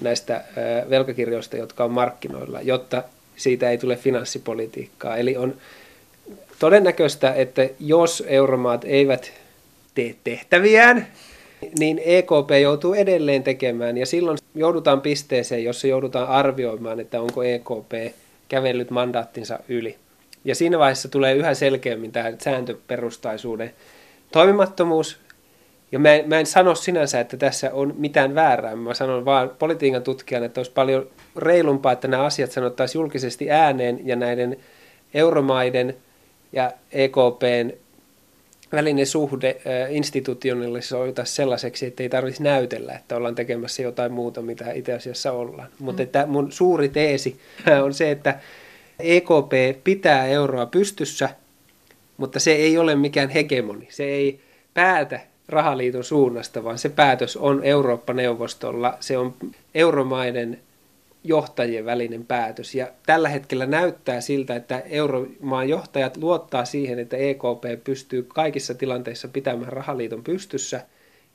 [0.00, 0.44] näistä
[0.90, 3.02] velkakirjoista, jotka on markkinoilla, jotta
[3.36, 5.16] siitä ei tule finanssipolitiikkaa.
[5.16, 5.54] Eli on
[6.58, 9.32] todennäköistä, että jos euromaat eivät
[9.94, 11.06] tee tehtäviään,
[11.78, 18.14] niin EKP joutuu edelleen tekemään ja silloin joudutaan pisteeseen, jossa joudutaan arvioimaan, että onko EKP
[18.48, 19.96] kävellyt mandaattinsa yli.
[20.44, 23.72] Ja siinä vaiheessa tulee yhä selkeämmin tämä sääntöperustaisuuden
[24.32, 25.18] toimimattomuus.
[25.92, 28.76] Ja mä en, mä en sano sinänsä, että tässä on mitään väärää.
[28.76, 34.00] Mä sanon vaan politiikan tutkijana, että olisi paljon reilumpaa, että nämä asiat sanottaisiin julkisesti ääneen
[34.04, 34.56] ja näiden
[35.14, 35.96] euromaiden
[36.52, 37.72] ja EKPn
[38.72, 39.60] välinen suhde
[39.90, 45.68] institutionalisoitaisiin sellaiseksi, että ei tarvitsisi näytellä, että ollaan tekemässä jotain muuta, mitä itse asiassa ollaan.
[45.68, 45.84] Mm.
[45.84, 47.40] Mutta että mun suuri teesi
[47.84, 48.38] on se, että
[48.98, 51.28] EKP pitää euroa pystyssä,
[52.16, 53.88] mutta se ei ole mikään hegemoni.
[53.90, 54.40] Se ei
[54.74, 58.96] päätä rahaliiton suunnasta, vaan se päätös on Eurooppa-neuvostolla.
[59.00, 59.34] Se on
[59.74, 60.58] euromaiden
[61.24, 62.74] johtajien välinen päätös.
[62.74, 69.28] Ja tällä hetkellä näyttää siltä, että euromaan johtajat luottaa siihen, että EKP pystyy kaikissa tilanteissa
[69.28, 70.80] pitämään rahaliiton pystyssä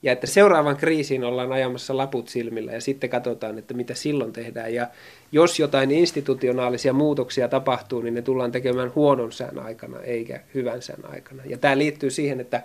[0.03, 4.73] ja että seuraavan kriisiin ollaan ajamassa laput silmillä ja sitten katsotaan, että mitä silloin tehdään.
[4.73, 4.87] Ja
[5.31, 11.05] jos jotain institutionaalisia muutoksia tapahtuu, niin ne tullaan tekemään huonon sään aikana eikä hyvän sään
[11.05, 11.43] aikana.
[11.45, 12.63] Ja tämä liittyy siihen, että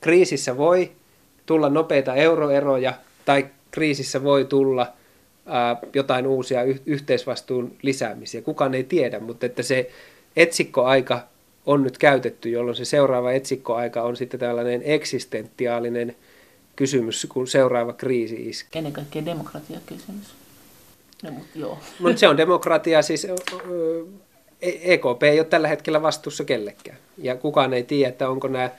[0.00, 0.92] kriisissä voi
[1.46, 2.94] tulla nopeita euroeroja
[3.24, 4.92] tai kriisissä voi tulla
[5.94, 8.42] jotain uusia yhteisvastuun lisäämisiä.
[8.42, 9.90] Kukaan ei tiedä, mutta että se
[10.36, 11.20] etsikkoaika
[11.66, 16.16] on nyt käytetty, jolloin se seuraava etsikkoaika on sitten tällainen eksistentiaalinen
[16.76, 18.78] kysymys, kun seuraava kriisi iskee.
[18.78, 20.34] Ennen kaikkea demokratiakysymys.
[21.22, 21.78] No, mutta joo.
[22.00, 23.26] Mutta se on demokratia, siis
[24.60, 26.98] EKP ei ole tällä hetkellä vastuussa kellekään.
[27.18, 28.70] Ja kukaan ei tiedä, että onko nämä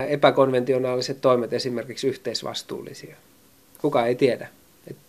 [0.00, 3.16] epäkonventionaaliset toimet esimerkiksi yhteisvastuullisia.
[3.80, 4.48] Kukaan ei tiedä.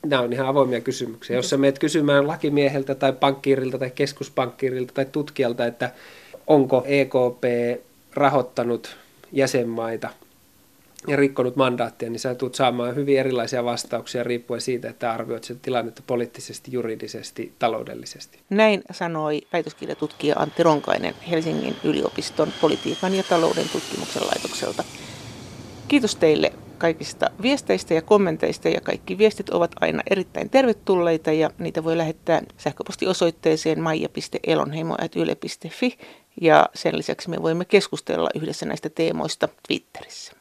[0.05, 1.35] Nämä on ihan avoimia kysymyksiä.
[1.35, 5.91] Jos sä menet kysymään lakimieheltä tai pankkiirilta tai keskuspankkiirilta tai tutkijalta, että
[6.47, 7.43] onko EKP
[8.13, 8.97] rahoittanut
[9.31, 10.09] jäsenmaita
[11.07, 15.59] ja rikkonut mandaattia, niin sä tulet saamaan hyvin erilaisia vastauksia riippuen siitä, että arvioit sitä
[15.63, 18.39] tilannetta poliittisesti, juridisesti, taloudellisesti.
[18.49, 24.83] Näin sanoi väitöskirjatutkija Antti Ronkainen Helsingin yliopiston politiikan ja talouden tutkimuksen laitokselta.
[25.87, 26.53] Kiitos teille
[26.83, 32.41] kaikista viesteistä ja kommenteista ja kaikki viestit ovat aina erittäin tervetulleita ja niitä voi lähettää
[32.57, 35.97] sähköpostiosoitteeseen maija.elonheimo.yle.fi
[36.41, 40.31] ja sen lisäksi me voimme keskustella yhdessä näistä teemoista Twitterissä.